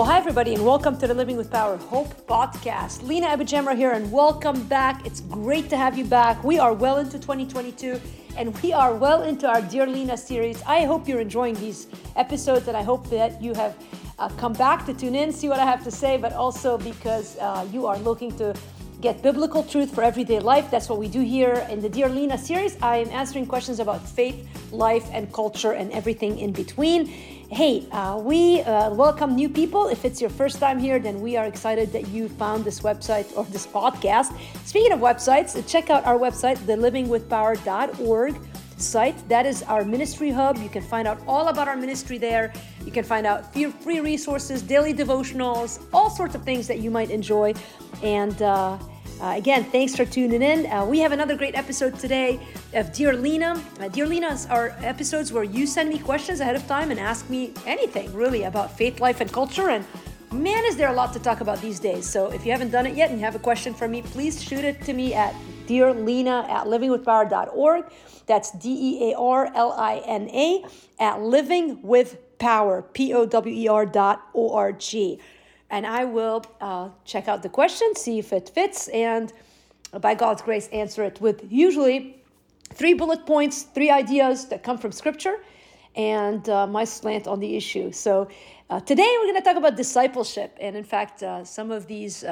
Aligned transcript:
Well, 0.00 0.08
hi, 0.08 0.16
everybody, 0.16 0.54
and 0.54 0.64
welcome 0.64 0.96
to 0.96 1.06
the 1.06 1.12
Living 1.12 1.36
with 1.36 1.50
Power 1.50 1.76
Hope 1.76 2.26
podcast. 2.26 3.02
Lina 3.02 3.26
Abujamra 3.26 3.76
here, 3.76 3.90
and 3.90 4.10
welcome 4.10 4.62
back. 4.62 5.04
It's 5.04 5.20
great 5.20 5.68
to 5.68 5.76
have 5.76 5.98
you 5.98 6.06
back. 6.06 6.42
We 6.42 6.58
are 6.58 6.72
well 6.72 6.96
into 6.96 7.18
2022, 7.18 8.00
and 8.38 8.58
we 8.62 8.72
are 8.72 8.94
well 8.94 9.24
into 9.24 9.46
our 9.46 9.60
Dear 9.60 9.86
Lina 9.86 10.16
series. 10.16 10.62
I 10.62 10.86
hope 10.86 11.06
you're 11.06 11.20
enjoying 11.20 11.52
these 11.56 11.86
episodes, 12.16 12.66
and 12.66 12.78
I 12.78 12.82
hope 12.82 13.10
that 13.10 13.42
you 13.42 13.52
have 13.52 13.76
uh, 14.18 14.30
come 14.38 14.54
back 14.54 14.86
to 14.86 14.94
tune 14.94 15.14
in, 15.14 15.32
see 15.32 15.50
what 15.50 15.60
I 15.60 15.66
have 15.66 15.84
to 15.84 15.90
say, 15.90 16.16
but 16.16 16.32
also 16.32 16.78
because 16.78 17.36
uh, 17.36 17.68
you 17.70 17.84
are 17.84 17.98
looking 17.98 18.34
to 18.38 18.54
get 19.02 19.22
biblical 19.22 19.62
truth 19.62 19.94
for 19.94 20.02
everyday 20.02 20.40
life. 20.40 20.70
That's 20.70 20.88
what 20.88 20.98
we 20.98 21.08
do 21.08 21.20
here 21.20 21.66
in 21.68 21.82
the 21.82 21.90
Dear 21.90 22.08
Lina 22.08 22.38
series. 22.38 22.80
I 22.80 22.96
am 22.96 23.10
answering 23.10 23.44
questions 23.44 23.80
about 23.80 24.08
faith, 24.08 24.48
life, 24.72 25.10
and 25.12 25.30
culture, 25.30 25.72
and 25.72 25.92
everything 25.92 26.38
in 26.38 26.52
between. 26.52 27.12
Hey, 27.52 27.84
uh, 27.90 28.16
we 28.16 28.60
uh, 28.60 28.94
welcome 28.94 29.34
new 29.34 29.48
people. 29.48 29.88
If 29.88 30.04
it's 30.04 30.20
your 30.20 30.30
first 30.30 30.60
time 30.60 30.78
here, 30.78 31.00
then 31.00 31.20
we 31.20 31.36
are 31.36 31.46
excited 31.46 31.90
that 31.90 32.06
you 32.06 32.28
found 32.28 32.64
this 32.64 32.78
website 32.78 33.26
or 33.36 33.44
this 33.46 33.66
podcast. 33.66 34.38
Speaking 34.64 34.92
of 34.92 35.00
websites, 35.00 35.60
check 35.66 35.90
out 35.90 36.04
our 36.04 36.16
website, 36.16 36.58
thelivingwithpower.org 36.58 38.36
site. 38.76 39.28
That 39.28 39.46
is 39.46 39.64
our 39.64 39.84
ministry 39.84 40.30
hub. 40.30 40.58
You 40.58 40.68
can 40.68 40.82
find 40.82 41.08
out 41.08 41.20
all 41.26 41.48
about 41.48 41.66
our 41.66 41.74
ministry 41.74 42.18
there. 42.18 42.52
You 42.86 42.92
can 42.92 43.02
find 43.02 43.26
out 43.26 43.52
free 43.52 43.98
resources, 43.98 44.62
daily 44.62 44.94
devotionals, 44.94 45.82
all 45.92 46.08
sorts 46.08 46.36
of 46.36 46.44
things 46.44 46.68
that 46.68 46.78
you 46.78 46.92
might 46.92 47.10
enjoy. 47.10 47.54
And 48.04 48.40
uh, 48.42 48.78
uh, 49.20 49.34
again, 49.36 49.64
thanks 49.64 49.94
for 49.94 50.06
tuning 50.06 50.40
in. 50.40 50.64
Uh, 50.66 50.84
we 50.84 50.98
have 50.98 51.12
another 51.12 51.36
great 51.36 51.54
episode 51.54 51.98
today 51.98 52.40
of 52.72 52.90
Dear 52.92 53.12
Lina. 53.12 53.62
Uh, 53.78 53.88
Dear 53.88 54.06
Lina's 54.06 54.46
are 54.46 54.74
episodes 54.80 55.30
where 55.30 55.44
you 55.44 55.66
send 55.66 55.90
me 55.90 55.98
questions 55.98 56.40
ahead 56.40 56.56
of 56.56 56.66
time 56.66 56.90
and 56.90 56.98
ask 56.98 57.28
me 57.28 57.52
anything 57.66 58.10
really 58.14 58.44
about 58.44 58.78
faith, 58.78 58.98
life, 58.98 59.20
and 59.20 59.30
culture. 59.30 59.68
And 59.68 59.84
man, 60.32 60.64
is 60.64 60.76
there 60.76 60.88
a 60.88 60.94
lot 60.94 61.12
to 61.12 61.18
talk 61.18 61.42
about 61.42 61.60
these 61.60 61.78
days. 61.78 62.08
So 62.08 62.30
if 62.30 62.46
you 62.46 62.52
haven't 62.52 62.70
done 62.70 62.86
it 62.86 62.96
yet 62.96 63.10
and 63.10 63.18
you 63.18 63.24
have 63.26 63.34
a 63.34 63.40
question 63.40 63.74
for 63.74 63.88
me, 63.88 64.00
please 64.00 64.42
shoot 64.42 64.64
it 64.64 64.80
to 64.84 64.94
me 64.94 65.12
at 65.12 65.34
Dear 65.66 65.92
Lina 65.92 66.46
at 66.48 66.66
livingwithpower.org. 66.66 67.84
That's 68.26 68.52
D 68.52 68.70
E 68.70 69.12
A 69.12 69.18
R 69.18 69.52
L 69.54 69.72
I 69.72 69.98
N 70.06 70.30
A 70.30 70.64
at 70.98 71.16
livingwithpower, 71.18 72.84
P 72.94 73.12
O 73.12 73.26
W 73.26 73.54
E 73.54 73.68
R 73.68 73.84
dot 73.84 74.22
O 74.34 74.54
R 74.54 74.72
G 74.72 75.20
and 75.70 75.86
I 75.86 76.04
will 76.04 76.44
uh, 76.60 76.88
check 77.04 77.28
out 77.28 77.42
the 77.42 77.48
question, 77.48 77.94
see 77.94 78.18
if 78.18 78.32
it 78.32 78.50
fits, 78.50 78.88
and 78.88 79.32
by 80.00 80.14
God's 80.14 80.42
grace, 80.42 80.68
answer 80.68 81.04
it 81.04 81.20
with 81.20 81.44
usually 81.50 82.22
three 82.72 82.94
bullet 82.94 83.26
points, 83.26 83.62
three 83.62 83.90
ideas 83.90 84.46
that 84.48 84.62
come 84.62 84.78
from 84.78 84.92
Scripture, 84.92 85.38
and 85.96 86.48
uh, 86.48 86.66
my 86.66 86.84
slant 86.84 87.26
on 87.26 87.40
the 87.40 87.56
issue. 87.56 87.90
So 87.92 88.28
uh, 88.68 88.80
today 88.80 89.16
we're 89.18 89.26
going 89.26 89.36
to 89.36 89.42
talk 89.42 89.56
about 89.56 89.76
discipleship, 89.76 90.56
and 90.60 90.76
in 90.76 90.84
fact, 90.84 91.22
uh, 91.22 91.44
some 91.44 91.70
of 91.70 91.86
these. 91.86 92.24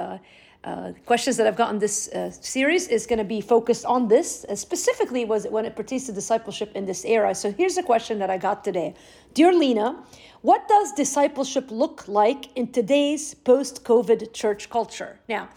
Uh, 0.68 0.78
uh, 0.78 0.92
questions 1.06 1.36
that 1.36 1.46
I've 1.46 1.56
gotten 1.56 1.78
this 1.78 2.10
series 2.40 2.88
is 2.88 3.06
going 3.06 3.18
to 3.18 3.24
be 3.24 3.40
focused 3.40 3.84
on 3.84 4.08
this, 4.08 4.44
specifically 4.54 5.24
was 5.24 5.46
when 5.46 5.64
it 5.64 5.74
pertains 5.74 6.06
to 6.06 6.12
discipleship 6.12 6.72
in 6.74 6.84
this 6.86 7.04
era. 7.04 7.34
So 7.34 7.52
here's 7.52 7.76
a 7.78 7.82
question 7.82 8.18
that 8.18 8.30
I 8.30 8.38
got 8.38 8.64
today, 8.64 8.94
dear 9.34 9.52
Lina, 9.52 10.04
what 10.42 10.68
does 10.68 10.92
discipleship 10.92 11.70
look 11.70 12.06
like 12.08 12.56
in 12.56 12.70
today's 12.72 13.34
post 13.34 13.84
COVID 13.84 14.32
church 14.32 14.70
culture? 14.70 15.18
Now, 15.28 15.48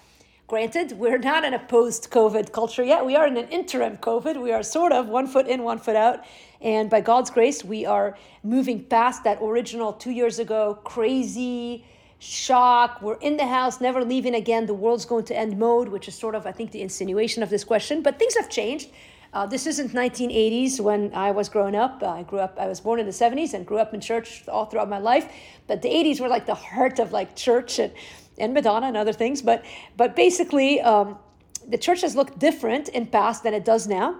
granted, 0.47 0.93
we're 0.93 1.19
not 1.19 1.43
in 1.43 1.53
a 1.53 1.59
post 1.59 2.09
COVID 2.09 2.51
culture 2.51 2.83
yet. 2.83 3.05
We 3.05 3.15
are 3.15 3.27
in 3.27 3.37
an 3.37 3.47
interim 3.49 3.97
COVID. 3.97 4.41
We 4.41 4.51
are 4.51 4.63
sort 4.63 4.91
of 4.91 5.07
one 5.07 5.27
foot 5.27 5.47
in, 5.47 5.63
one 5.63 5.79
foot 5.79 5.95
out. 5.95 6.25
And 6.61 6.89
by 6.89 7.01
God's 7.01 7.29
grace, 7.29 7.63
we 7.63 7.85
are 7.85 8.17
moving 8.43 8.83
past 8.85 9.23
that 9.23 9.39
original 9.41 9.93
two 9.93 10.11
years 10.11 10.39
ago 10.39 10.79
crazy 10.83 11.85
shock. 12.21 13.01
We're 13.01 13.15
in 13.15 13.37
the 13.37 13.47
house, 13.47 13.81
never 13.81 14.05
leaving 14.05 14.35
again. 14.35 14.67
The 14.67 14.75
world's 14.75 15.05
going 15.05 15.25
to 15.25 15.37
end 15.37 15.57
mode, 15.57 15.89
which 15.89 16.07
is 16.07 16.13
sort 16.13 16.35
of, 16.35 16.45
I 16.45 16.51
think, 16.51 16.71
the 16.71 16.81
insinuation 16.81 17.41
of 17.41 17.49
this 17.49 17.63
question. 17.63 18.03
But 18.03 18.19
things 18.19 18.35
have 18.37 18.49
changed. 18.49 18.89
Uh, 19.33 19.47
this 19.47 19.65
isn't 19.65 19.91
1980s 19.91 20.79
when 20.79 21.11
I 21.15 21.31
was 21.31 21.49
growing 21.49 21.75
up. 21.75 22.03
Uh, 22.03 22.09
I 22.09 22.23
grew 22.23 22.39
up. 22.39 22.57
I 22.59 22.67
was 22.67 22.79
born 22.79 22.99
in 22.99 23.07
the 23.07 23.11
70s 23.11 23.53
and 23.55 23.65
grew 23.65 23.79
up 23.79 23.93
in 23.93 24.01
church 24.01 24.47
all 24.47 24.65
throughout 24.65 24.89
my 24.89 24.99
life. 24.99 25.33
But 25.67 25.81
the 25.81 25.89
80s 25.89 26.19
were 26.19 26.27
like 26.27 26.45
the 26.45 26.53
heart 26.53 26.99
of 26.99 27.11
like 27.11 27.35
church 27.35 27.79
and, 27.79 27.91
and 28.37 28.53
Madonna 28.53 28.87
and 28.87 28.97
other 28.97 29.13
things. 29.13 29.41
But 29.41 29.65
but 29.97 30.15
basically, 30.15 30.79
um, 30.81 31.17
the 31.67 31.77
church 31.77 32.01
has 32.01 32.15
looked 32.15 32.37
different 32.37 32.89
in 32.89 33.07
past 33.07 33.43
than 33.43 33.53
it 33.53 33.65
does 33.65 33.87
now. 33.87 34.19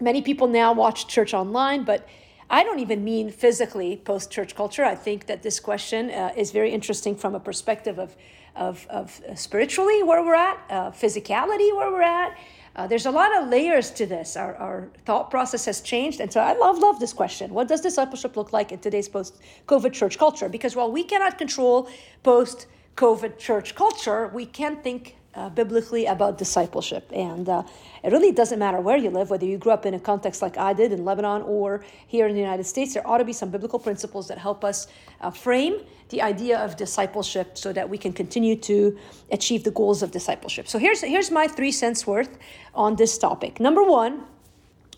Many 0.00 0.22
people 0.22 0.46
now 0.46 0.72
watch 0.72 1.08
church 1.08 1.34
online, 1.34 1.84
but 1.84 2.06
I 2.50 2.62
don't 2.62 2.80
even 2.80 3.02
mean 3.04 3.30
physically 3.30 3.96
post 3.96 4.30
church 4.30 4.54
culture. 4.54 4.84
I 4.84 4.94
think 4.94 5.26
that 5.26 5.42
this 5.42 5.60
question 5.60 6.10
uh, 6.10 6.32
is 6.36 6.50
very 6.50 6.70
interesting 6.70 7.16
from 7.16 7.34
a 7.34 7.40
perspective 7.40 7.98
of, 7.98 8.16
of, 8.54 8.86
of 8.90 9.20
spiritually 9.34 10.02
where 10.02 10.22
we're 10.22 10.34
at, 10.34 10.58
uh, 10.70 10.90
physicality 10.90 11.74
where 11.74 11.90
we're 11.90 12.02
at, 12.02 12.36
uh, 12.76 12.86
there's 12.88 13.06
a 13.06 13.10
lot 13.10 13.36
of 13.36 13.48
layers 13.48 13.90
to 13.92 14.04
this. 14.04 14.36
Our, 14.36 14.56
our 14.56 14.88
thought 15.04 15.30
process 15.30 15.64
has 15.66 15.80
changed. 15.80 16.20
And 16.20 16.32
so 16.32 16.40
I 16.40 16.54
love, 16.54 16.78
love 16.78 16.98
this 16.98 17.12
question. 17.12 17.54
What 17.54 17.68
does 17.68 17.80
discipleship 17.80 18.36
look 18.36 18.52
like 18.52 18.72
in 18.72 18.80
today's 18.80 19.08
post 19.08 19.40
COVID 19.66 19.92
church 19.92 20.18
culture? 20.18 20.48
Because 20.48 20.74
while 20.74 20.90
we 20.90 21.04
cannot 21.04 21.38
control 21.38 21.88
post 22.24 22.66
COVID 22.96 23.38
church 23.38 23.74
culture, 23.74 24.28
we 24.34 24.44
can 24.44 24.76
think 24.82 25.16
uh, 25.36 25.48
biblically 25.50 26.06
about 26.06 26.38
discipleship. 26.38 27.10
And 27.12 27.48
uh, 27.48 27.62
it 28.02 28.12
really 28.12 28.32
doesn't 28.32 28.58
matter 28.58 28.80
where 28.80 28.96
you 28.96 29.10
live, 29.10 29.30
whether 29.30 29.46
you 29.46 29.58
grew 29.58 29.72
up 29.72 29.86
in 29.86 29.94
a 29.94 30.00
context 30.00 30.42
like 30.42 30.56
I 30.56 30.72
did 30.72 30.92
in 30.92 31.04
Lebanon 31.04 31.42
or 31.42 31.84
here 32.06 32.26
in 32.26 32.34
the 32.34 32.40
United 32.40 32.64
States, 32.64 32.94
there 32.94 33.06
ought 33.06 33.18
to 33.18 33.24
be 33.24 33.32
some 33.32 33.50
biblical 33.50 33.78
principles 33.78 34.28
that 34.28 34.38
help 34.38 34.64
us 34.64 34.86
uh, 35.20 35.30
frame 35.30 35.80
the 36.10 36.22
idea 36.22 36.58
of 36.58 36.76
discipleship 36.76 37.56
so 37.56 37.72
that 37.72 37.88
we 37.88 37.98
can 37.98 38.12
continue 38.12 38.56
to 38.56 38.96
achieve 39.32 39.64
the 39.64 39.70
goals 39.70 40.02
of 40.02 40.10
discipleship. 40.10 40.68
So 40.68 40.78
here's, 40.78 41.00
here's 41.00 41.30
my 41.30 41.48
three 41.48 41.72
cents 41.72 42.06
worth 42.06 42.38
on 42.74 42.96
this 42.96 43.18
topic. 43.18 43.58
Number 43.58 43.82
one, 43.82 44.24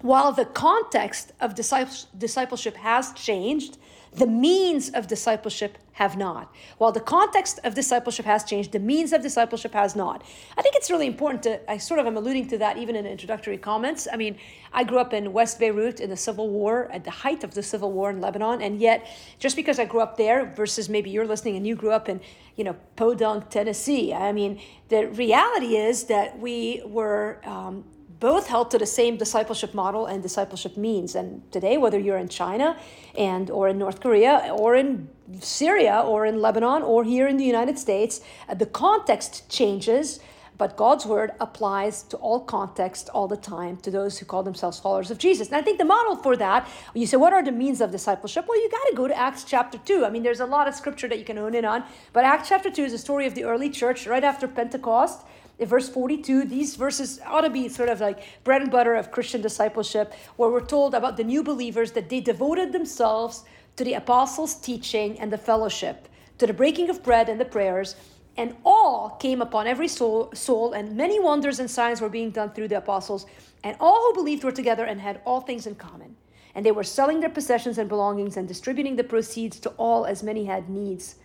while 0.03 0.33
the 0.33 0.45
context 0.45 1.33
of 1.41 1.55
discipleship 1.55 2.77
has 2.77 3.13
changed, 3.13 3.79
the 4.16 4.27
means 4.27 4.88
of 4.91 5.06
discipleship 5.06 5.77
have 5.93 6.16
not. 6.16 6.50
While 6.78 6.93
the 6.93 7.00
context 7.00 7.60
of 7.65 7.75
discipleship 7.75 8.25
has 8.25 8.44
changed, 8.44 8.72
the 8.72 8.78
means 8.78 9.12
of 9.12 9.22
discipleship 9.22 9.72
has 9.75 9.94
not. 9.94 10.22
I 10.56 10.62
think 10.62 10.75
it's 10.75 10.91
really 10.91 11.06
important 11.06 11.43
to, 11.44 11.71
I 11.71 11.77
sort 11.77 12.00
of 12.00 12.06
am 12.06 12.16
alluding 12.16 12.49
to 12.49 12.59
that 12.59 12.78
even 12.78 12.97
in 12.97 13.06
introductory 13.06 13.59
comments. 13.59 14.09
I 14.10 14.16
mean, 14.16 14.38
I 14.72 14.84
grew 14.84 14.99
up 14.99 15.12
in 15.12 15.32
West 15.32 15.59
Beirut 15.59 16.00
in 16.00 16.09
the 16.10 16.16
Civil 16.16 16.49
War, 16.49 16.91
at 16.93 17.05
the 17.05 17.10
height 17.10 17.44
of 17.44 17.53
the 17.55 17.62
Civil 17.62 17.93
War 17.93 18.10
in 18.10 18.21
Lebanon, 18.21 18.62
and 18.62 18.81
yet 18.81 19.06
just 19.38 19.55
because 19.55 19.78
I 19.78 19.84
grew 19.84 20.00
up 20.00 20.16
there 20.16 20.47
versus 20.47 20.88
maybe 20.88 21.10
you're 21.10 21.26
listening 21.26 21.56
and 21.56 21.66
you 21.66 21.75
grew 21.75 21.93
up 21.93 22.09
in, 22.09 22.21
you 22.56 22.65
know, 22.65 22.76
Podunk, 22.97 23.50
Tennessee, 23.50 24.15
I 24.15 24.32
mean, 24.32 24.60
the 24.88 25.09
reality 25.09 25.76
is 25.76 26.05
that 26.05 26.38
we 26.38 26.82
were 26.87 27.41
um, 27.44 27.84
both 28.21 28.47
held 28.47 28.71
to 28.71 28.78
the 28.78 28.87
same 28.87 29.16
discipleship 29.16 29.75
model 29.75 30.06
and 30.06 30.22
discipleship 30.22 30.77
means. 30.77 31.15
And 31.15 31.50
today, 31.53 31.77
whether 31.77 31.99
you're 31.99 32.19
in 32.19 32.28
China 32.28 32.78
and 33.16 33.50
or 33.50 33.69
in 33.69 33.78
North 33.78 34.00
Korea 34.00 34.54
or 34.56 34.75
in 34.75 35.09
Syria 35.41 36.00
or 36.00 36.25
in 36.25 36.41
Lebanon 36.41 36.82
or 36.82 37.05
here 37.05 37.28
in 37.28 37.37
the 37.37 37.44
United 37.44 37.78
States, 37.78 38.21
uh, 38.49 38.55
the 38.55 38.66
context 38.66 39.49
changes, 39.50 40.21
but 40.59 40.77
God's 40.77 41.06
word 41.06 41.33
applies 41.41 42.03
to 42.05 42.17
all 42.19 42.41
context 42.41 43.09
all 43.11 43.28
the 43.28 43.37
time 43.37 43.77
to 43.78 43.91
those 43.91 44.19
who 44.19 44.27
call 44.27 44.43
themselves 44.43 44.78
followers 44.78 45.11
of 45.11 45.19
Jesus. 45.19 45.49
And 45.49 45.56
I 45.56 45.62
think 45.62 45.78
the 45.78 45.84
model 45.84 46.17
for 46.17 46.37
that, 46.37 46.69
you 46.94 47.06
say, 47.06 47.17
what 47.17 47.33
are 47.33 47.43
the 47.43 47.53
means 47.53 47.81
of 47.81 47.91
discipleship? 47.91 48.47
Well, 48.49 48.61
you 48.61 48.71
got 48.71 48.84
to 48.91 48.97
go 48.97 49.09
to 49.09 49.17
Acts 49.17 49.44
chapter 49.44 49.78
2. 49.78 50.05
I 50.05 50.11
mean, 50.11 50.22
there's 50.22 50.41
a 50.41 50.47
lot 50.47 50.69
of 50.69 50.75
scripture 50.75 51.09
that 51.09 51.19
you 51.19 51.25
can 51.25 51.37
hone 51.37 51.55
in 51.55 51.65
on, 51.65 51.84
but 52.12 52.25
Acts 52.25 52.49
chapter 52.49 52.71
2 52.71 52.84
is 52.84 52.93
a 52.93 52.99
story 52.99 53.27
of 53.27 53.34
the 53.34 53.44
early 53.44 53.71
church 53.71 54.06
right 54.06 54.25
after 54.25 54.49
Pentecost 54.49 55.27
in 55.59 55.69
verse 55.69 55.89
42, 55.89 56.44
these 56.44 56.77
verses 56.77 57.19
ought 57.25 57.41
to 57.41 57.50
be 57.50 57.69
sort 57.69 57.88
of 57.88 58.00
like 58.00 58.23
bread 58.44 58.61
and 58.61 58.71
butter 58.71 58.94
of 58.94 59.11
Christian 59.11 59.41
discipleship, 59.41 60.12
where 60.37 60.50
we're 60.50 60.61
told 60.61 60.94
about 60.94 61.17
the 61.17 61.25
new 61.25 61.43
believers 61.43 61.93
that 61.93 62.11
they 62.11 62.20
devoted 62.20 62.73
themselves 62.73 63.44
to 63.76 63.85
the 63.85 63.94
apostles' 63.94 64.55
teaching 64.56 65.19
and 65.19 65.32
the 65.32 65.38
fellowship, 65.38 66.08
to 66.38 66.47
the 66.47 66.53
breaking 66.53 66.91
of 66.91 67.03
bread 67.03 67.29
and 67.31 67.41
the 67.41 67.44
prayers, 67.44 67.97
and 68.37 68.55
awe 68.65 69.11
came 69.17 69.41
upon 69.41 69.67
every 69.67 69.88
soul, 69.88 70.31
soul, 70.35 70.73
and 70.73 70.97
many 70.97 71.19
wonders 71.21 71.59
and 71.59 71.71
signs 71.71 72.00
were 72.00 72.09
being 72.09 72.31
done 72.31 72.50
through 72.50 72.69
the 72.69 72.79
apostles, 72.79 73.27
and 73.65 73.77
all 73.81 74.00
who 74.00 74.15
believed 74.15 74.44
were 74.44 74.53
together 74.53 74.85
and 74.85 75.00
had 75.00 75.21
all 75.25 75.41
things 75.41 75.67
in 75.67 75.75
common. 75.75 76.17
And 76.55 76.65
they 76.65 76.73
were 76.73 76.85
selling 76.85 77.21
their 77.21 77.31
possessions 77.31 77.79
and 77.79 77.88
belongings 77.88 78.37
and 78.37 78.49
distributing 78.49 78.97
the 78.97 79.05
proceeds 79.05 79.61
to 79.61 79.71
all 79.71 80.06
as 80.06 80.23
many 80.23 80.47
had 80.47 80.71
needs 80.71 81.17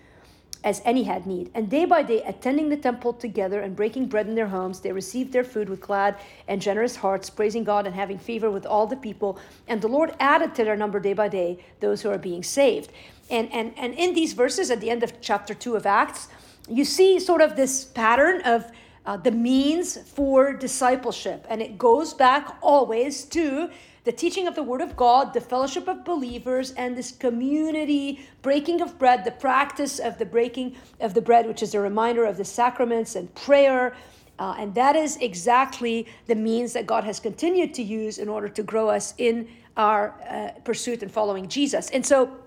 as 0.63 0.81
any 0.85 1.03
had 1.03 1.25
need. 1.25 1.49
And 1.55 1.69
day 1.69 1.85
by 1.85 2.03
day, 2.03 2.21
attending 2.23 2.69
the 2.69 2.77
temple 2.77 3.13
together 3.13 3.61
and 3.61 3.75
breaking 3.75 4.07
bread 4.07 4.27
in 4.27 4.35
their 4.35 4.47
homes, 4.47 4.79
they 4.79 4.91
received 4.91 5.33
their 5.33 5.43
food 5.43 5.69
with 5.69 5.81
glad 5.81 6.17
and 6.47 6.61
generous 6.61 6.95
hearts, 6.95 7.29
praising 7.29 7.63
God 7.63 7.87
and 7.87 7.95
having 7.95 8.19
favor 8.19 8.51
with 8.51 8.65
all 8.65 8.85
the 8.85 8.95
people. 8.95 9.39
And 9.67 9.81
the 9.81 9.87
Lord 9.87 10.15
added 10.19 10.53
to 10.55 10.63
their 10.63 10.75
number 10.75 10.99
day 10.99 11.13
by 11.13 11.29
day 11.29 11.63
those 11.79 12.01
who 12.01 12.09
are 12.09 12.17
being 12.17 12.43
saved. 12.43 12.91
And, 13.29 13.51
and, 13.51 13.73
and 13.77 13.93
in 13.95 14.13
these 14.13 14.33
verses, 14.33 14.69
at 14.69 14.81
the 14.81 14.89
end 14.89 15.03
of 15.03 15.19
chapter 15.21 15.53
2 15.53 15.75
of 15.75 15.85
Acts, 15.85 16.27
you 16.71 16.85
see 16.85 17.19
sort 17.19 17.41
of 17.41 17.55
this 17.55 17.83
pattern 17.83 18.41
of 18.41 18.71
uh, 19.05 19.17
the 19.17 19.31
means 19.31 19.97
for 19.97 20.53
discipleship. 20.53 21.45
And 21.49 21.61
it 21.61 21.77
goes 21.77 22.13
back 22.13 22.57
always 22.61 23.25
to 23.25 23.69
the 24.03 24.11
teaching 24.11 24.47
of 24.47 24.55
the 24.55 24.63
Word 24.63 24.81
of 24.81 24.95
God, 24.95 25.33
the 25.33 25.41
fellowship 25.41 25.87
of 25.87 26.03
believers, 26.03 26.71
and 26.71 26.97
this 26.97 27.11
community 27.11 28.21
breaking 28.41 28.81
of 28.81 28.97
bread, 28.97 29.23
the 29.23 29.31
practice 29.31 29.99
of 29.99 30.17
the 30.17 30.25
breaking 30.25 30.75
of 30.99 31.13
the 31.13 31.21
bread, 31.21 31.45
which 31.45 31.61
is 31.61 31.75
a 31.75 31.79
reminder 31.79 32.25
of 32.25 32.37
the 32.37 32.45
sacraments 32.45 33.15
and 33.15 33.33
prayer. 33.35 33.95
Uh, 34.39 34.55
and 34.57 34.73
that 34.73 34.95
is 34.95 35.17
exactly 35.17 36.07
the 36.25 36.33
means 36.33 36.73
that 36.73 36.87
God 36.87 37.03
has 37.03 37.19
continued 37.19 37.75
to 37.75 37.83
use 37.83 38.17
in 38.17 38.27
order 38.27 38.49
to 38.49 38.63
grow 38.63 38.89
us 38.89 39.13
in 39.19 39.47
our 39.77 40.15
uh, 40.27 40.59
pursuit 40.63 41.03
and 41.03 41.11
following 41.11 41.47
Jesus. 41.47 41.89
And 41.91 42.03
so, 42.03 42.37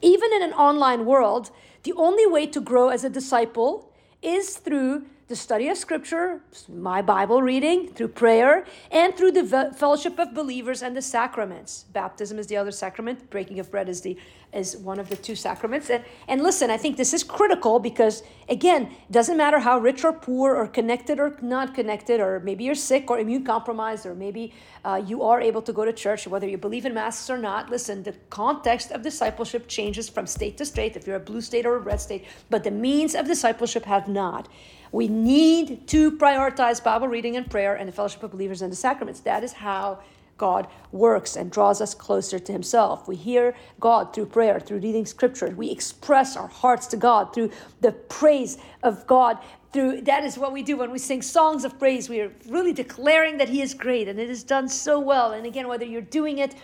even 0.00 0.32
in 0.34 0.42
an 0.42 0.52
online 0.52 1.06
world, 1.06 1.50
the 1.82 1.92
only 1.94 2.26
way 2.26 2.46
to 2.46 2.60
grow 2.60 2.88
as 2.88 3.04
a 3.04 3.10
disciple 3.10 3.92
is 4.22 4.56
through 4.56 5.04
the 5.32 5.36
study 5.36 5.70
of 5.70 5.78
scripture, 5.78 6.42
my 6.68 7.00
Bible 7.00 7.40
reading, 7.40 7.88
through 7.94 8.08
prayer, 8.08 8.66
and 8.90 9.16
through 9.16 9.32
the 9.32 9.72
fellowship 9.74 10.18
of 10.18 10.34
believers 10.34 10.82
and 10.82 10.94
the 10.94 11.00
sacraments. 11.00 11.86
Baptism 11.90 12.38
is 12.38 12.48
the 12.48 12.58
other 12.58 12.70
sacrament, 12.70 13.30
breaking 13.30 13.58
of 13.58 13.70
bread 13.70 13.88
is 13.88 14.02
the 14.02 14.18
is 14.52 14.76
one 14.76 15.00
of 15.00 15.08
the 15.08 15.16
two 15.16 15.34
sacraments. 15.34 15.88
And, 15.88 16.04
and 16.28 16.42
listen, 16.42 16.70
I 16.70 16.76
think 16.76 16.98
this 16.98 17.14
is 17.14 17.24
critical 17.24 17.78
because, 17.78 18.22
again, 18.50 18.82
it 18.82 19.12
doesn't 19.12 19.38
matter 19.38 19.58
how 19.58 19.78
rich 19.78 20.04
or 20.04 20.12
poor 20.12 20.54
or 20.54 20.66
connected 20.66 21.18
or 21.18 21.38
not 21.40 21.74
connected, 21.74 22.20
or 22.20 22.40
maybe 22.40 22.64
you're 22.64 22.74
sick 22.74 23.10
or 23.10 23.18
immune 23.18 23.44
compromised, 23.44 24.04
or 24.04 24.14
maybe 24.14 24.52
uh, 24.84 25.02
you 25.06 25.22
are 25.22 25.40
able 25.40 25.62
to 25.62 25.72
go 25.72 25.86
to 25.86 25.92
church, 25.92 26.26
whether 26.26 26.46
you 26.46 26.58
believe 26.58 26.84
in 26.84 26.92
masks 26.92 27.30
or 27.30 27.38
not. 27.38 27.70
Listen, 27.70 28.02
the 28.02 28.12
context 28.28 28.90
of 28.92 29.00
discipleship 29.00 29.68
changes 29.68 30.10
from 30.10 30.26
state 30.26 30.58
to 30.58 30.66
state, 30.66 30.96
if 30.96 31.06
you're 31.06 31.16
a 31.16 31.20
blue 31.20 31.40
state 31.40 31.64
or 31.64 31.76
a 31.76 31.78
red 31.78 32.00
state, 32.00 32.26
but 32.50 32.62
the 32.62 32.70
means 32.70 33.14
of 33.14 33.26
discipleship 33.26 33.86
have 33.86 34.06
not. 34.06 34.48
We 34.92 35.08
need 35.08 35.88
to 35.88 36.12
prioritize 36.12 36.84
Bible 36.84 37.08
reading 37.08 37.36
and 37.36 37.50
prayer 37.50 37.74
and 37.74 37.88
the 37.88 37.92
fellowship 37.92 38.22
of 38.22 38.30
believers 38.30 38.60
and 38.60 38.70
the 38.70 38.76
sacraments. 38.76 39.20
That 39.20 39.42
is 39.42 39.54
how 39.54 40.00
God 40.36 40.66
works 40.90 41.36
and 41.36 41.50
draws 41.50 41.80
us 41.80 41.94
closer 41.94 42.38
to 42.38 42.52
Himself. 42.52 43.08
We 43.08 43.16
hear 43.16 43.54
God 43.80 44.12
through 44.12 44.26
prayer, 44.26 44.60
through 44.60 44.80
reading 44.80 45.06
Scripture. 45.06 45.48
We 45.48 45.70
express 45.70 46.36
our 46.36 46.48
hearts 46.48 46.86
to 46.88 46.98
God 46.98 47.32
through 47.32 47.50
the 47.80 47.92
praise 47.92 48.58
of 48.82 49.06
God. 49.06 49.38
Through 49.72 50.02
that 50.02 50.24
is 50.24 50.36
what 50.36 50.52
we 50.52 50.62
do 50.62 50.76
when 50.76 50.90
we 50.90 50.98
sing 50.98 51.22
songs 51.22 51.64
of 51.64 51.78
praise. 51.78 52.10
We 52.10 52.20
are 52.20 52.32
really 52.48 52.74
declaring 52.74 53.38
that 53.38 53.48
He 53.48 53.62
is 53.62 53.72
great 53.72 54.08
and 54.08 54.20
it 54.20 54.28
is 54.28 54.42
done 54.42 54.68
so 54.68 55.00
well. 55.00 55.32
And 55.32 55.46
again, 55.46 55.68
whether 55.68 55.86
you're 55.86 56.02
doing 56.02 56.38
it 56.38 56.54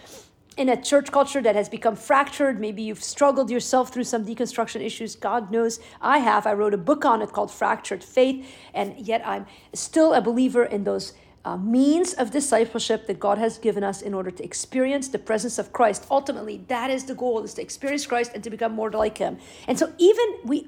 in 0.59 0.69
a 0.69 0.77
church 0.77 1.13
culture 1.13 1.41
that 1.41 1.55
has 1.55 1.69
become 1.69 1.95
fractured. 1.95 2.61
Maybe 2.61 2.83
you've 2.83 3.03
struggled 3.03 3.49
yourself 3.49 3.93
through 3.93 4.05
some 4.05 4.27
deconstruction 4.27 4.81
issues. 4.81 5.15
God 5.15 5.53
knows 5.53 5.79
I 6.01 6.19
have. 6.19 6.47
I 6.47 6.53
wrote 6.53 6.75
a 6.75 6.79
book 6.79 7.05
on 7.05 7.23
it 7.23 7.33
called 7.33 7.53
Fractured 7.53 8.03
Faith, 8.03 8.45
and 8.75 8.99
yet 8.99 9.23
I'm 9.25 9.47
still 9.73 10.13
a 10.13 10.21
believer 10.21 10.65
in 10.65 10.83
those 10.83 11.15
uh, 11.45 11.57
means 11.57 12.13
of 12.15 12.33
discipleship 12.33 13.07
that 13.07 13.21
God 13.21 13.39
has 13.39 13.57
given 13.57 13.85
us 13.85 14.03
in 14.03 14.13
order 14.13 14.31
to 14.33 14.45
experience 14.45 15.09
the 15.09 15.19
presence 15.19 15.59
of 15.59 15.73
Christ. 15.73 16.07
Ultimately, 16.11 16.65
that 16.67 16.91
is 16.91 17.05
the 17.05 17.15
goal: 17.15 17.43
is 17.45 17.55
to 17.55 17.63
experience 17.63 18.05
Christ 18.05 18.33
and 18.35 18.43
to 18.43 18.51
become 18.51 18.73
more 18.73 18.91
like 18.91 19.19
Him. 19.19 19.39
And 19.69 19.79
so, 19.79 19.93
even 19.99 20.27
we, 20.45 20.67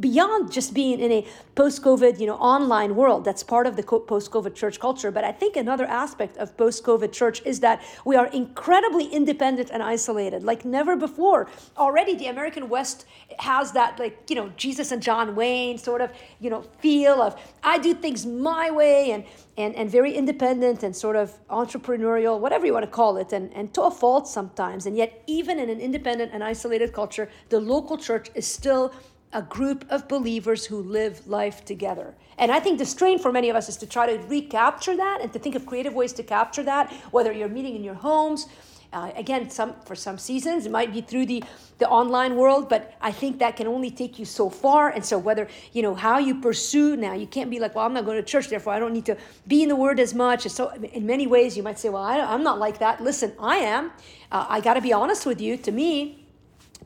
beyond 0.00 0.52
just 0.52 0.74
being 0.74 1.00
in 1.00 1.12
a 1.12 1.26
post-COVID, 1.54 2.18
you 2.18 2.26
know, 2.26 2.36
online 2.36 2.96
world, 2.96 3.24
that's 3.24 3.42
part 3.42 3.66
of 3.66 3.76
the 3.76 3.82
post-COVID 3.82 4.54
church 4.54 4.80
culture. 4.80 5.10
But 5.10 5.24
I 5.24 5.32
think 5.32 5.56
another 5.56 5.84
aspect 5.84 6.36
of 6.36 6.56
post-COVID 6.56 7.12
church 7.12 7.42
is 7.44 7.60
that 7.60 7.82
we 8.04 8.16
are 8.16 8.26
incredibly 8.28 9.06
independent 9.06 9.70
and 9.70 9.82
isolated, 9.82 10.42
like 10.42 10.64
never 10.64 10.96
before. 10.96 11.48
Already, 11.76 12.14
the 12.14 12.26
American 12.26 12.68
West 12.68 13.06
has 13.38 13.72
that, 13.72 13.98
like 13.98 14.18
you 14.28 14.36
know, 14.36 14.50
Jesus 14.56 14.92
and 14.92 15.02
John 15.02 15.34
Wayne 15.34 15.78
sort 15.78 16.00
of, 16.00 16.10
you 16.40 16.50
know, 16.50 16.62
feel 16.80 17.20
of 17.20 17.40
I 17.62 17.78
do 17.78 17.94
things 17.94 18.26
my 18.26 18.70
way 18.70 19.12
and 19.12 19.24
and, 19.58 19.74
and 19.74 19.90
very 19.90 20.14
independent 20.14 20.82
and 20.82 20.96
sort 20.96 21.14
of 21.14 21.38
entrepreneurial, 21.48 22.40
whatever 22.40 22.64
you 22.64 22.72
want 22.72 22.84
to 22.84 22.90
call 22.90 23.18
it, 23.18 23.32
and, 23.32 23.52
and 23.52 23.72
to 23.74 23.82
a 23.82 23.90
fault 23.90 24.26
sometimes. 24.26 24.86
And 24.86 24.96
yet, 24.96 25.22
even 25.26 25.58
in 25.58 25.68
an 25.68 25.78
independent 25.78 26.32
and 26.32 26.42
isolated 26.42 26.94
culture, 26.94 27.28
the 27.50 27.60
local 27.60 27.98
church 27.98 28.30
is 28.34 28.46
still 28.46 28.94
a 29.32 29.42
group 29.42 29.84
of 29.90 30.08
believers 30.08 30.66
who 30.66 30.82
live 30.82 31.26
life 31.26 31.64
together. 31.64 32.14
And 32.38 32.50
I 32.50 32.60
think 32.60 32.78
the 32.78 32.86
strain 32.86 33.18
for 33.18 33.32
many 33.32 33.48
of 33.50 33.56
us 33.56 33.68
is 33.68 33.76
to 33.78 33.86
try 33.86 34.06
to 34.06 34.26
recapture 34.26 34.96
that 34.96 35.20
and 35.20 35.32
to 35.32 35.38
think 35.38 35.54
of 35.54 35.66
creative 35.66 35.94
ways 35.94 36.12
to 36.14 36.22
capture 36.22 36.62
that, 36.64 36.92
whether 37.10 37.32
you're 37.32 37.48
meeting 37.48 37.76
in 37.76 37.84
your 37.84 37.94
homes, 37.94 38.46
uh, 38.92 39.10
again, 39.16 39.48
some 39.48 39.74
for 39.86 39.94
some 39.94 40.18
seasons 40.18 40.66
it 40.66 40.72
might 40.72 40.92
be 40.92 41.00
through 41.00 41.24
the 41.24 41.42
the 41.78 41.88
online 41.88 42.36
world, 42.36 42.68
but 42.68 42.94
I 43.00 43.10
think 43.10 43.38
that 43.38 43.56
can 43.56 43.66
only 43.66 43.90
take 43.90 44.18
you 44.18 44.24
so 44.24 44.50
far. 44.50 44.90
And 44.90 45.04
so 45.04 45.18
whether 45.18 45.48
you 45.72 45.82
know 45.82 45.94
how 45.94 46.18
you 46.18 46.40
pursue 46.40 46.96
now, 46.96 47.14
you 47.14 47.26
can't 47.26 47.50
be 47.50 47.58
like, 47.58 47.74
well, 47.74 47.86
I'm 47.86 47.94
not 47.94 48.04
going 48.04 48.18
to 48.18 48.22
church, 48.22 48.48
therefore 48.48 48.74
I 48.74 48.78
don't 48.78 48.92
need 48.92 49.06
to 49.06 49.16
be 49.46 49.62
in 49.62 49.68
the 49.70 49.76
Word 49.76 49.98
as 49.98 50.14
much. 50.14 50.44
And 50.44 50.52
so 50.52 50.68
in 50.70 51.06
many 51.06 51.26
ways, 51.26 51.56
you 51.56 51.62
might 51.62 51.78
say, 51.78 51.88
well, 51.88 52.02
I, 52.02 52.18
am 52.18 52.42
not 52.42 52.58
like 52.58 52.78
that. 52.78 53.00
Listen, 53.02 53.32
I 53.40 53.56
am. 53.56 53.92
Uh, 54.30 54.46
I 54.48 54.60
got 54.60 54.74
to 54.74 54.80
be 54.80 54.92
honest 54.92 55.26
with 55.26 55.40
you. 55.40 55.56
To 55.56 55.72
me. 55.72 56.18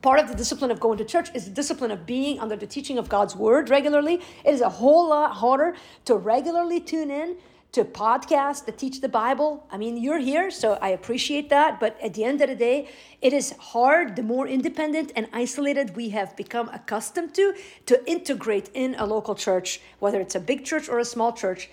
Part 0.02 0.20
of 0.20 0.28
the 0.28 0.34
discipline 0.34 0.70
of 0.70 0.80
going 0.80 0.98
to 0.98 1.04
church 1.04 1.30
is 1.34 1.44
the 1.44 1.50
discipline 1.50 1.90
of 1.90 2.06
being 2.06 2.38
under 2.38 2.56
the 2.56 2.66
teaching 2.66 2.98
of 2.98 3.08
God's 3.08 3.34
word 3.34 3.70
regularly. 3.70 4.20
It 4.44 4.54
is 4.54 4.60
a 4.60 4.68
whole 4.68 5.08
lot 5.08 5.32
harder 5.32 5.74
to 6.04 6.16
regularly 6.16 6.80
tune 6.80 7.10
in 7.10 7.36
to 7.72 7.84
podcasts 7.84 8.64
that 8.64 8.78
teach 8.78 9.00
the 9.00 9.08
Bible. 9.08 9.66
I 9.70 9.76
mean, 9.76 9.96
you're 9.96 10.18
here, 10.18 10.50
so 10.50 10.78
I 10.80 10.88
appreciate 10.88 11.50
that. 11.50 11.78
But 11.78 12.00
at 12.00 12.14
the 12.14 12.24
end 12.24 12.40
of 12.40 12.48
the 12.48 12.54
day, 12.54 12.88
it 13.20 13.32
is 13.32 13.52
hard 13.58 14.16
the 14.16 14.22
more 14.22 14.46
independent 14.46 15.12
and 15.14 15.28
isolated 15.32 15.94
we 15.94 16.10
have 16.10 16.36
become 16.36 16.68
accustomed 16.70 17.34
to 17.34 17.54
to 17.86 18.10
integrate 18.10 18.70
in 18.74 18.94
a 18.94 19.06
local 19.06 19.34
church, 19.34 19.80
whether 19.98 20.20
it's 20.20 20.34
a 20.34 20.40
big 20.40 20.64
church 20.64 20.88
or 20.88 20.98
a 20.98 21.04
small 21.04 21.32
church. 21.32 21.68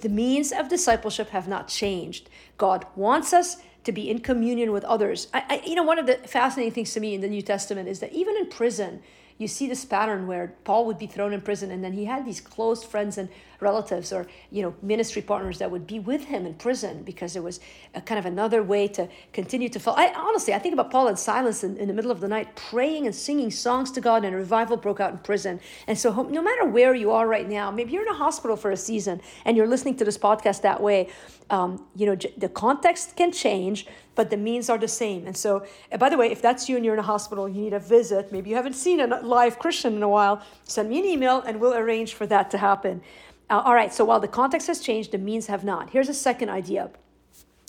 The 0.00 0.08
means 0.08 0.50
of 0.50 0.68
discipleship 0.68 1.28
have 1.28 1.46
not 1.46 1.68
changed. 1.68 2.30
God 2.56 2.86
wants 2.96 3.32
us 3.32 3.58
to 3.84 3.92
be 3.92 4.10
in 4.10 4.20
communion 4.20 4.72
with 4.72 4.84
others. 4.84 5.28
I, 5.32 5.44
I, 5.48 5.62
you 5.66 5.74
know, 5.74 5.82
one 5.82 5.98
of 5.98 6.06
the 6.06 6.14
fascinating 6.14 6.72
things 6.72 6.92
to 6.94 7.00
me 7.00 7.14
in 7.14 7.20
the 7.20 7.28
New 7.28 7.42
Testament 7.42 7.88
is 7.88 8.00
that 8.00 8.12
even 8.12 8.36
in 8.36 8.48
prison, 8.48 9.02
you 9.38 9.48
see 9.48 9.66
this 9.66 9.84
pattern 9.84 10.26
where 10.26 10.54
Paul 10.64 10.86
would 10.86 10.98
be 10.98 11.06
thrown 11.06 11.32
in 11.32 11.40
prison 11.40 11.70
and 11.70 11.82
then 11.82 11.92
he 11.92 12.04
had 12.04 12.24
these 12.24 12.40
close 12.40 12.84
friends 12.84 13.18
and 13.18 13.28
relatives 13.60 14.12
or 14.12 14.26
you 14.50 14.62
know 14.62 14.74
ministry 14.82 15.22
partners 15.22 15.58
that 15.58 15.70
would 15.70 15.86
be 15.86 15.98
with 15.98 16.24
him 16.24 16.46
in 16.46 16.54
prison 16.54 17.02
because 17.02 17.34
it 17.34 17.42
was 17.42 17.58
a 17.94 18.00
kind 18.00 18.18
of 18.18 18.26
another 18.26 18.62
way 18.62 18.86
to 18.86 19.08
continue 19.32 19.68
to 19.68 19.80
follow. 19.80 19.96
I 19.96 20.12
honestly 20.14 20.54
I 20.54 20.58
think 20.58 20.74
about 20.74 20.90
Paul 20.90 21.08
and 21.08 21.18
Silas 21.18 21.64
in, 21.64 21.76
in 21.78 21.88
the 21.88 21.94
middle 21.94 22.10
of 22.10 22.20
the 22.20 22.28
night 22.28 22.54
praying 22.54 23.06
and 23.06 23.14
singing 23.14 23.50
songs 23.50 23.90
to 23.92 24.00
God 24.00 24.24
and 24.24 24.34
a 24.34 24.38
revival 24.38 24.76
broke 24.76 25.00
out 25.00 25.10
in 25.12 25.18
prison. 25.18 25.60
And 25.86 25.98
so 25.98 26.10
no 26.22 26.42
matter 26.42 26.66
where 26.66 26.94
you 26.94 27.10
are 27.10 27.26
right 27.26 27.48
now, 27.48 27.70
maybe 27.70 27.92
you're 27.92 28.02
in 28.02 28.08
a 28.08 28.14
hospital 28.14 28.56
for 28.56 28.70
a 28.70 28.76
season 28.76 29.20
and 29.44 29.56
you're 29.56 29.66
listening 29.66 29.96
to 29.96 30.04
this 30.04 30.18
podcast 30.18 30.62
that 30.62 30.80
way, 30.80 31.08
um, 31.50 31.84
you 31.96 32.06
know 32.06 32.16
the 32.36 32.48
context 32.48 33.16
can 33.16 33.32
change 33.32 33.86
but 34.14 34.30
the 34.30 34.36
means 34.36 34.70
are 34.70 34.78
the 34.78 34.88
same. 34.88 35.26
And 35.26 35.36
so, 35.36 35.66
and 35.90 35.98
by 35.98 36.08
the 36.08 36.16
way, 36.16 36.30
if 36.30 36.40
that's 36.40 36.68
you 36.68 36.76
and 36.76 36.84
you're 36.84 36.94
in 36.94 37.00
a 37.00 37.02
hospital, 37.02 37.48
you 37.48 37.60
need 37.60 37.72
a 37.72 37.80
visit, 37.80 38.32
maybe 38.32 38.50
you 38.50 38.56
haven't 38.56 38.74
seen 38.74 39.00
a 39.00 39.06
live 39.20 39.58
Christian 39.58 39.94
in 39.94 40.02
a 40.02 40.08
while, 40.08 40.42
send 40.64 40.88
me 40.88 40.98
an 40.98 41.04
email 41.04 41.40
and 41.40 41.60
we'll 41.60 41.74
arrange 41.74 42.14
for 42.14 42.26
that 42.26 42.50
to 42.52 42.58
happen. 42.58 43.02
Uh, 43.50 43.62
all 43.64 43.74
right, 43.74 43.92
so 43.92 44.04
while 44.04 44.20
the 44.20 44.28
context 44.28 44.66
has 44.68 44.80
changed, 44.80 45.12
the 45.12 45.18
means 45.18 45.46
have 45.46 45.64
not. 45.64 45.90
Here's 45.90 46.08
a 46.08 46.14
second 46.14 46.48
idea. 46.48 46.90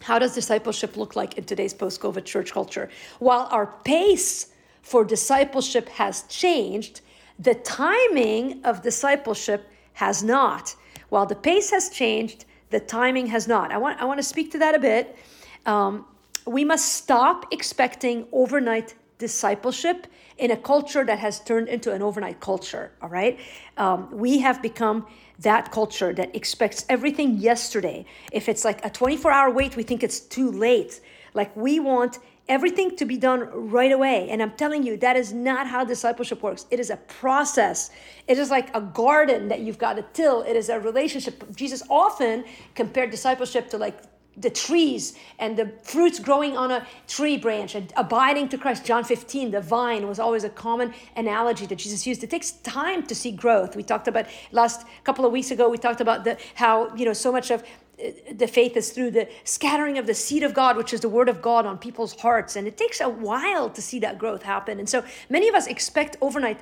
How 0.02 0.20
does 0.20 0.34
discipleship 0.34 0.98
look 0.98 1.16
like 1.16 1.38
in 1.38 1.44
today's 1.46 1.74
post 1.74 2.00
COVID 2.00 2.26
church 2.26 2.52
culture? 2.54 2.90
While 3.20 3.48
our 3.52 3.68
pace 3.84 4.52
for 4.82 5.04
discipleship 5.04 5.90
has 5.90 6.24
changed, 6.24 7.02
the 7.40 7.56
timing 7.56 8.64
of 8.64 8.82
discipleship 8.82 9.68
has 9.94 10.24
not. 10.24 10.76
While 11.10 11.26
the 11.26 11.36
pace 11.36 11.72
has 11.72 11.90
changed, 11.90 12.46
the 12.70 12.80
timing 12.80 13.28
has 13.28 13.48
not. 13.48 13.72
I 13.72 13.78
want, 13.78 14.02
I 14.02 14.06
want 14.06 14.20
to 14.20 14.24
speak 14.24 14.52
to 14.52 14.60
that 14.60 14.76
a 14.76 14.80
bit. 14.80 15.18
Um, 15.66 16.06
we 16.46 16.64
must 16.64 16.94
stop 16.94 17.52
expecting 17.52 18.28
overnight 18.32 18.96
discipleship 19.18 20.08
in 20.38 20.52
a 20.52 20.58
culture 20.58 21.06
that 21.06 21.20
has 21.20 21.40
turned 21.40 21.68
into 21.68 21.92
an 21.92 22.02
overnight 22.02 22.40
culture. 22.40 22.92
All 23.02 23.10
right. 23.10 23.40
Um, 23.78 24.10
we 24.12 24.40
have 24.40 24.62
become 24.62 25.08
that 25.40 25.72
culture 25.72 26.14
that 26.14 26.36
expects 26.36 26.86
everything 26.90 27.38
yesterday. 27.38 28.06
If 28.32 28.50
it's 28.50 28.66
like 28.66 28.86
a 28.86 28.90
24 28.90 29.32
hour 29.32 29.50
wait, 29.50 29.76
we 29.76 29.84
think 29.84 30.04
it's 30.04 30.20
too 30.20 30.52
late. 30.52 31.02
Like 31.34 31.56
we 31.56 31.80
want 31.80 32.20
everything 32.48 32.96
to 32.96 33.06
be 33.06 33.18
done 33.18 33.50
right 33.72 33.92
away. 33.92 34.30
And 34.30 34.42
I'm 34.42 34.52
telling 34.52 34.84
you, 34.84 34.98
that 34.98 35.16
is 35.16 35.34
not 35.34 35.68
how 35.68 35.84
discipleship 35.84 36.44
works. 36.44 36.68
It 36.70 36.80
is 36.80 36.90
a 36.90 36.98
process. 36.98 37.90
It 38.28 38.38
is 38.38 38.52
like 38.52 38.76
a 38.76 38.82
garden 38.82 39.48
that 39.48 39.62
you've 39.62 39.80
got 39.80 39.94
to 39.94 40.06
till. 40.14 40.42
It 40.44 40.56
is 40.56 40.70
a 40.70 40.80
relationship. 40.80 41.56
Jesus 41.56 41.82
often 41.90 42.46
compared 42.76 43.10
discipleship 43.10 43.70
to 43.72 43.78
like 43.78 43.98
the 44.38 44.50
trees 44.50 45.18
and 45.40 45.58
the 45.58 45.72
fruits 45.84 46.20
growing 46.20 46.58
on 46.58 46.72
a 46.72 46.86
tree 47.08 47.38
branch 47.38 47.76
and 47.76 47.92
abiding 47.96 48.50
to 48.50 48.58
Christ. 48.58 48.86
John 48.86 49.04
15, 49.04 49.52
the 49.52 49.62
vine 49.62 50.08
was 50.08 50.20
always 50.20 50.44
a 50.44 50.50
common 50.50 50.94
analogy 51.16 51.66
that 51.66 51.78
Jesus 51.78 52.06
used. 52.06 52.24
It 52.24 52.30
takes 52.30 52.52
time 52.52 53.04
to 53.04 53.16
see 53.16 53.32
growth. 53.32 53.76
We 53.76 53.84
talked 53.84 54.08
about 54.08 54.26
last 54.52 54.86
couple 55.04 55.26
of 55.26 55.32
weeks 55.32 55.52
ago, 55.52 55.70
we 55.70 55.78
talked 55.78 56.02
about 56.02 56.24
the 56.24 56.38
how, 56.56 56.94
you 56.96 57.06
know, 57.06 57.14
so 57.14 57.32
much 57.32 57.52
of 57.52 57.64
uh, 57.64 58.10
the 58.34 58.48
faith 58.48 58.76
is 58.76 58.92
through 58.92 59.12
the 59.12 59.30
scattering 59.46 59.98
of 59.98 60.06
the 60.06 60.14
seed 60.14 60.44
of 60.44 60.54
God, 60.54 60.76
which 60.76 60.94
is 60.94 61.00
the 61.00 61.10
word 61.10 61.30
of 61.30 61.42
God 61.42 61.66
on 61.66 61.78
people's 61.78 62.14
hearts. 62.20 62.58
And 62.58 62.68
it 62.68 62.78
takes 62.78 63.00
a 63.00 63.08
while 63.08 63.70
to 63.70 63.82
see 63.82 64.00
that 64.00 64.18
growth 64.18 64.44
happen. 64.44 64.80
And 64.80 64.90
so 64.90 65.04
many 65.30 65.48
of 65.48 65.56
us 65.56 65.68
expect 65.68 66.18
overnight 66.20 66.60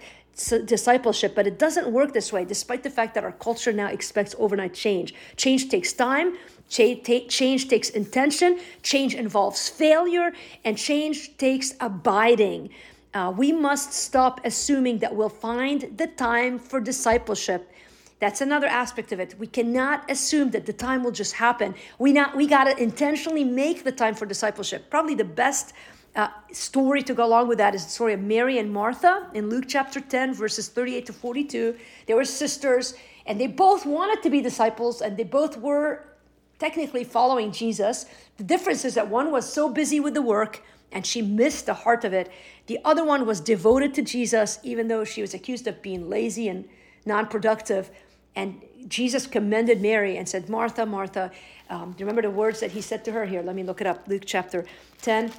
discipleship, 0.65 1.35
but 1.35 1.45
it 1.45 1.59
doesn't 1.59 1.91
work 1.91 2.13
this 2.13 2.33
way, 2.33 2.43
despite 2.43 2.83
the 2.83 2.89
fact 2.89 3.13
that 3.13 3.23
our 3.23 3.31
culture 3.31 3.71
now 3.71 3.87
expects 3.87 4.35
overnight 4.39 4.73
change. 4.73 5.13
Change 5.37 5.69
takes 5.69 5.93
time, 5.93 6.37
change 6.73 7.67
takes 7.67 7.89
intention, 7.89 8.59
change 8.81 9.13
involves 9.15 9.69
failure, 9.69 10.33
and 10.65 10.77
change 10.77 11.37
takes 11.37 11.75
abiding. 11.79 12.69
Uh, 13.13 13.31
we 13.35 13.51
must 13.51 13.93
stop 13.93 14.41
assuming 14.43 14.97
that 14.99 15.15
we'll 15.15 15.29
find 15.29 15.97
the 15.97 16.07
time 16.07 16.57
for 16.57 16.79
discipleship. 16.79 17.71
That's 18.19 18.41
another 18.41 18.67
aspect 18.67 19.11
of 19.11 19.19
it. 19.19 19.35
We 19.37 19.47
cannot 19.47 20.09
assume 20.09 20.51
that 20.51 20.65
the 20.65 20.73
time 20.73 21.03
will 21.03 21.11
just 21.11 21.33
happen. 21.33 21.75
We 21.99 22.13
not 22.13 22.35
we 22.35 22.47
got 22.47 22.63
to 22.65 22.81
intentionally 22.81 23.43
make 23.43 23.83
the 23.83 23.91
time 23.91 24.15
for 24.15 24.25
discipleship. 24.25 24.89
Probably 24.89 25.13
the 25.13 25.25
best 25.25 25.73
uh, 26.15 26.29
story 26.51 27.01
to 27.03 27.13
go 27.13 27.25
along 27.25 27.47
with 27.49 27.57
that 27.57 27.75
is 27.75 27.83
the 27.85 27.91
story 27.91 28.13
of 28.13 28.21
Mary 28.21 28.59
and 28.59 28.71
Martha 28.71 29.29
in 29.33 29.49
Luke 29.49 29.65
chapter 29.67 29.99
10, 29.99 30.33
verses 30.33 30.69
38 30.69 31.05
to 31.07 31.13
42. 31.13 31.75
They 32.05 32.13
were 32.13 32.25
sisters, 32.25 32.93
and 33.25 33.39
they 33.39 33.47
both 33.47 33.85
wanted 33.85 34.23
to 34.23 34.29
be 34.29 34.41
disciples, 34.41 35.01
and 35.01 35.17
they 35.17 35.23
both 35.23 35.57
were 35.57 36.05
technically 36.63 37.03
following 37.03 37.51
Jesus. 37.51 38.05
The 38.37 38.43
difference 38.45 38.85
is 38.85 38.93
that 38.93 39.09
one 39.09 39.31
was 39.31 39.51
so 39.51 39.67
busy 39.67 39.99
with 39.99 40.13
the 40.13 40.21
work 40.21 40.63
and 40.93 41.05
she 41.05 41.21
missed 41.21 41.65
the 41.65 41.73
heart 41.73 42.05
of 42.05 42.13
it. 42.13 42.31
The 42.67 42.79
other 42.85 43.03
one 43.03 43.25
was 43.25 43.41
devoted 43.41 43.93
to 43.95 44.01
Jesus, 44.01 44.59
even 44.63 44.87
though 44.87 45.03
she 45.03 45.21
was 45.21 45.33
accused 45.33 45.67
of 45.67 45.81
being 45.81 46.09
lazy 46.09 46.47
and 46.47 46.63
non 47.05 47.27
productive. 47.27 47.91
And 48.33 48.61
Jesus 48.87 49.27
commended 49.27 49.81
Mary 49.81 50.15
and 50.15 50.29
said, 50.29 50.47
Martha, 50.47 50.85
Martha. 50.85 51.31
Um, 51.69 51.91
do 51.91 51.99
you 51.99 52.05
remember 52.05 52.21
the 52.21 52.31
words 52.31 52.61
that 52.61 52.71
he 52.71 52.79
said 52.79 53.03
to 53.05 53.11
her? 53.11 53.25
Here, 53.25 53.41
let 53.41 53.55
me 53.57 53.63
look 53.63 53.81
it 53.81 53.87
up. 53.87 54.07
Luke 54.07 54.23
chapter 54.25 54.63
10, 55.01 55.33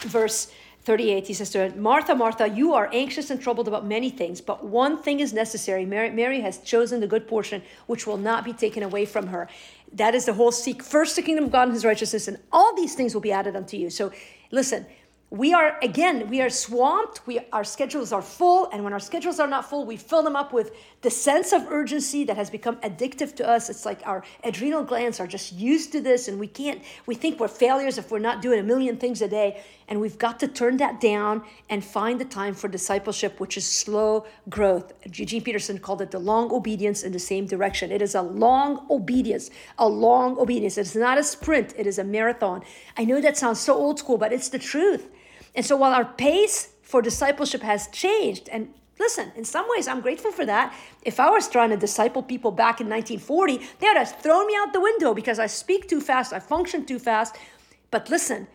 verse 0.00 0.50
38, 0.84 1.26
he 1.26 1.34
says 1.34 1.50
to 1.50 1.58
her, 1.58 1.76
Martha, 1.76 2.14
Martha, 2.14 2.48
you 2.48 2.72
are 2.72 2.88
anxious 2.92 3.28
and 3.30 3.40
troubled 3.40 3.68
about 3.68 3.84
many 3.84 4.08
things, 4.08 4.40
but 4.40 4.64
one 4.64 5.00
thing 5.02 5.20
is 5.20 5.32
necessary. 5.32 5.84
Mary, 5.84 6.10
Mary 6.10 6.40
has 6.40 6.58
chosen 6.58 7.00
the 7.00 7.06
good 7.06 7.28
portion, 7.28 7.62
which 7.86 8.06
will 8.06 8.16
not 8.16 8.44
be 8.44 8.52
taken 8.54 8.82
away 8.82 9.04
from 9.04 9.26
her. 9.26 9.46
That 9.92 10.14
is 10.14 10.26
the 10.26 10.34
whole 10.34 10.52
seek 10.52 10.82
first 10.82 11.16
the 11.16 11.22
kingdom 11.22 11.44
of 11.46 11.52
God 11.52 11.64
and 11.64 11.72
his 11.72 11.84
righteousness, 11.84 12.28
and 12.28 12.38
all 12.52 12.74
these 12.76 12.94
things 12.94 13.14
will 13.14 13.20
be 13.20 13.32
added 13.32 13.56
unto 13.56 13.76
you. 13.76 13.90
So 13.90 14.12
listen, 14.50 14.86
we 15.30 15.54
are 15.54 15.78
again 15.80 16.28
we 16.28 16.40
are 16.40 16.50
swamped. 16.50 17.24
We 17.24 17.38
our 17.52 17.62
schedules 17.62 18.12
are 18.12 18.20
full 18.20 18.68
and 18.72 18.82
when 18.82 18.92
our 18.92 18.98
schedules 18.98 19.38
are 19.38 19.46
not 19.46 19.64
full 19.64 19.86
we 19.86 19.96
fill 19.96 20.24
them 20.24 20.34
up 20.34 20.52
with 20.52 20.72
the 21.02 21.10
sense 21.10 21.52
of 21.52 21.68
urgency 21.68 22.24
that 22.24 22.36
has 22.36 22.50
become 22.50 22.76
addictive 22.78 23.36
to 23.36 23.48
us. 23.48 23.70
It's 23.70 23.86
like 23.86 24.04
our 24.04 24.24
adrenal 24.42 24.82
glands 24.82 25.20
are 25.20 25.28
just 25.28 25.52
used 25.52 25.92
to 25.92 26.00
this 26.00 26.26
and 26.26 26.40
we 26.40 26.48
can't 26.48 26.82
we 27.06 27.14
think 27.14 27.38
we're 27.38 27.46
failures 27.46 27.96
if 27.96 28.10
we're 28.10 28.18
not 28.18 28.42
doing 28.42 28.58
a 28.58 28.64
million 28.64 28.96
things 28.96 29.22
a 29.22 29.28
day. 29.28 29.62
And 29.86 30.00
we've 30.00 30.18
got 30.18 30.40
to 30.40 30.48
turn 30.48 30.78
that 30.78 31.00
down 31.00 31.42
and 31.68 31.84
find 31.84 32.20
the 32.20 32.24
time 32.24 32.54
for 32.54 32.66
discipleship 32.66 33.38
which 33.38 33.56
is 33.56 33.64
slow 33.64 34.26
growth. 34.48 34.92
Eugene 35.14 35.42
peterson 35.42 35.78
called 35.78 36.02
it 36.02 36.10
the 36.10 36.18
long 36.18 36.52
obedience 36.52 37.04
in 37.04 37.12
the 37.12 37.20
same 37.20 37.46
direction. 37.46 37.92
It 37.92 38.02
is 38.02 38.16
a 38.16 38.22
long 38.22 38.84
obedience 38.90 39.50
a 39.78 39.86
long 39.86 40.36
obedience. 40.40 40.76
It's 40.76 40.96
not 40.96 41.18
a 41.18 41.22
sprint. 41.22 41.72
It 41.78 41.86
is 41.86 42.00
a 42.00 42.04
marathon. 42.04 42.64
I 42.96 43.04
know 43.04 43.20
that 43.20 43.36
sounds 43.36 43.60
so 43.60 43.74
old 43.74 44.00
school 44.00 44.18
but 44.18 44.32
it's 44.32 44.48
the 44.48 44.58
truth 44.58 45.08
and 45.54 45.64
so 45.64 45.76
while 45.76 45.92
our 45.92 46.04
pace 46.04 46.70
for 46.82 47.02
discipleship 47.02 47.62
has 47.62 47.88
changed, 47.88 48.48
and 48.50 48.72
listen, 48.98 49.32
in 49.36 49.44
some 49.44 49.66
ways 49.68 49.88
I'm 49.88 50.00
grateful 50.00 50.32
for 50.32 50.46
that. 50.46 50.74
If 51.02 51.18
I 51.18 51.30
was 51.30 51.48
trying 51.48 51.70
to 51.70 51.76
disciple 51.76 52.22
people 52.22 52.50
back 52.50 52.80
in 52.80 52.88
1940, 52.88 53.58
they 53.78 53.86
would 53.88 53.96
have 53.96 54.20
thrown 54.20 54.46
me 54.46 54.54
out 54.58 54.72
the 54.72 54.80
window 54.80 55.14
because 55.14 55.38
I 55.38 55.46
speak 55.46 55.88
too 55.88 56.00
fast, 56.00 56.32
I 56.32 56.38
function 56.38 56.84
too 56.84 56.98
fast. 56.98 57.36
But 57.90 58.10
listen, 58.10 58.46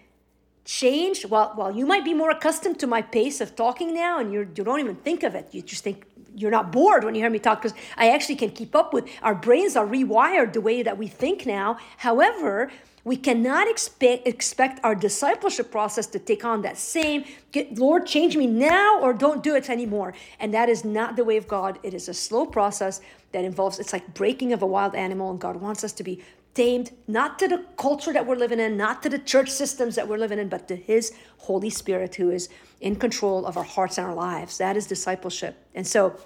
change, 0.63 1.25
while, 1.25 1.51
while 1.55 1.71
you 1.71 1.85
might 1.85 2.05
be 2.05 2.13
more 2.13 2.31
accustomed 2.31 2.79
to 2.79 2.87
my 2.87 3.01
pace 3.01 3.41
of 3.41 3.55
talking 3.55 3.93
now 3.93 4.19
and 4.19 4.31
you're, 4.31 4.43
you 4.43 4.63
don't 4.63 4.79
even 4.79 4.95
think 4.95 5.23
of 5.23 5.35
it, 5.35 5.49
you 5.51 5.61
just 5.61 5.83
think 5.83 6.05
you're 6.35 6.51
not 6.51 6.71
bored 6.71 7.03
when 7.03 7.15
you 7.15 7.21
hear 7.21 7.29
me 7.29 7.39
talk 7.39 7.61
because 7.61 7.77
I 7.95 8.09
actually 8.09 8.35
can 8.35 8.51
keep 8.51 8.75
up 8.75 8.93
with 8.93 9.07
our 9.21 9.35
brains 9.35 9.75
are 9.75 9.87
rewired 9.87 10.53
the 10.53 10.61
way 10.61 10.83
that 10.83 10.97
we 10.97 11.07
think 11.07 11.45
now. 11.45 11.77
However, 11.97 12.71
we 13.05 13.15
cannot 13.15 13.69
expect, 13.69 14.27
expect 14.27 14.79
our 14.83 14.95
discipleship 14.95 15.71
process 15.71 16.07
to 16.07 16.19
take 16.19 16.43
on 16.43 16.63
that 16.63 16.75
same, 16.75 17.23
get, 17.51 17.77
Lord, 17.77 18.07
change 18.07 18.35
me 18.35 18.47
now 18.47 18.99
or 18.99 19.13
don't 19.13 19.43
do 19.43 19.55
it 19.55 19.69
anymore. 19.69 20.15
And 20.39 20.51
that 20.55 20.69
is 20.69 20.83
not 20.83 21.15
the 21.15 21.23
way 21.23 21.37
of 21.37 21.47
God. 21.47 21.77
It 21.83 21.93
is 21.93 22.09
a 22.09 22.15
slow 22.15 22.47
process 22.47 23.01
that 23.31 23.45
involves, 23.45 23.79
it's 23.79 23.93
like 23.93 24.15
breaking 24.15 24.53
of 24.53 24.63
a 24.63 24.65
wild 24.65 24.95
animal, 24.95 25.29
and 25.29 25.39
God 25.39 25.57
wants 25.57 25.83
us 25.83 25.93
to 25.93 26.03
be 26.03 26.23
tamed, 26.55 26.93
not 27.07 27.37
to 27.37 27.47
the 27.47 27.63
culture 27.77 28.11
that 28.11 28.25
we're 28.25 28.37
living 28.37 28.59
in, 28.59 28.75
not 28.75 29.03
to 29.03 29.09
the 29.09 29.19
church 29.19 29.51
systems 29.51 29.93
that 29.95 30.07
we're 30.07 30.17
living 30.17 30.39
in, 30.39 30.49
but 30.49 30.67
to 30.69 30.75
His 30.75 31.13
Holy 31.37 31.69
Spirit 31.69 32.15
who 32.15 32.31
is 32.31 32.49
in 32.81 32.95
control 32.95 33.45
of 33.45 33.55
our 33.55 33.63
hearts 33.63 33.99
and 33.99 34.07
our 34.07 34.15
lives. 34.15 34.57
That 34.57 34.75
is 34.75 34.87
discipleship. 34.87 35.57
And 35.75 35.85
so, 35.85 36.17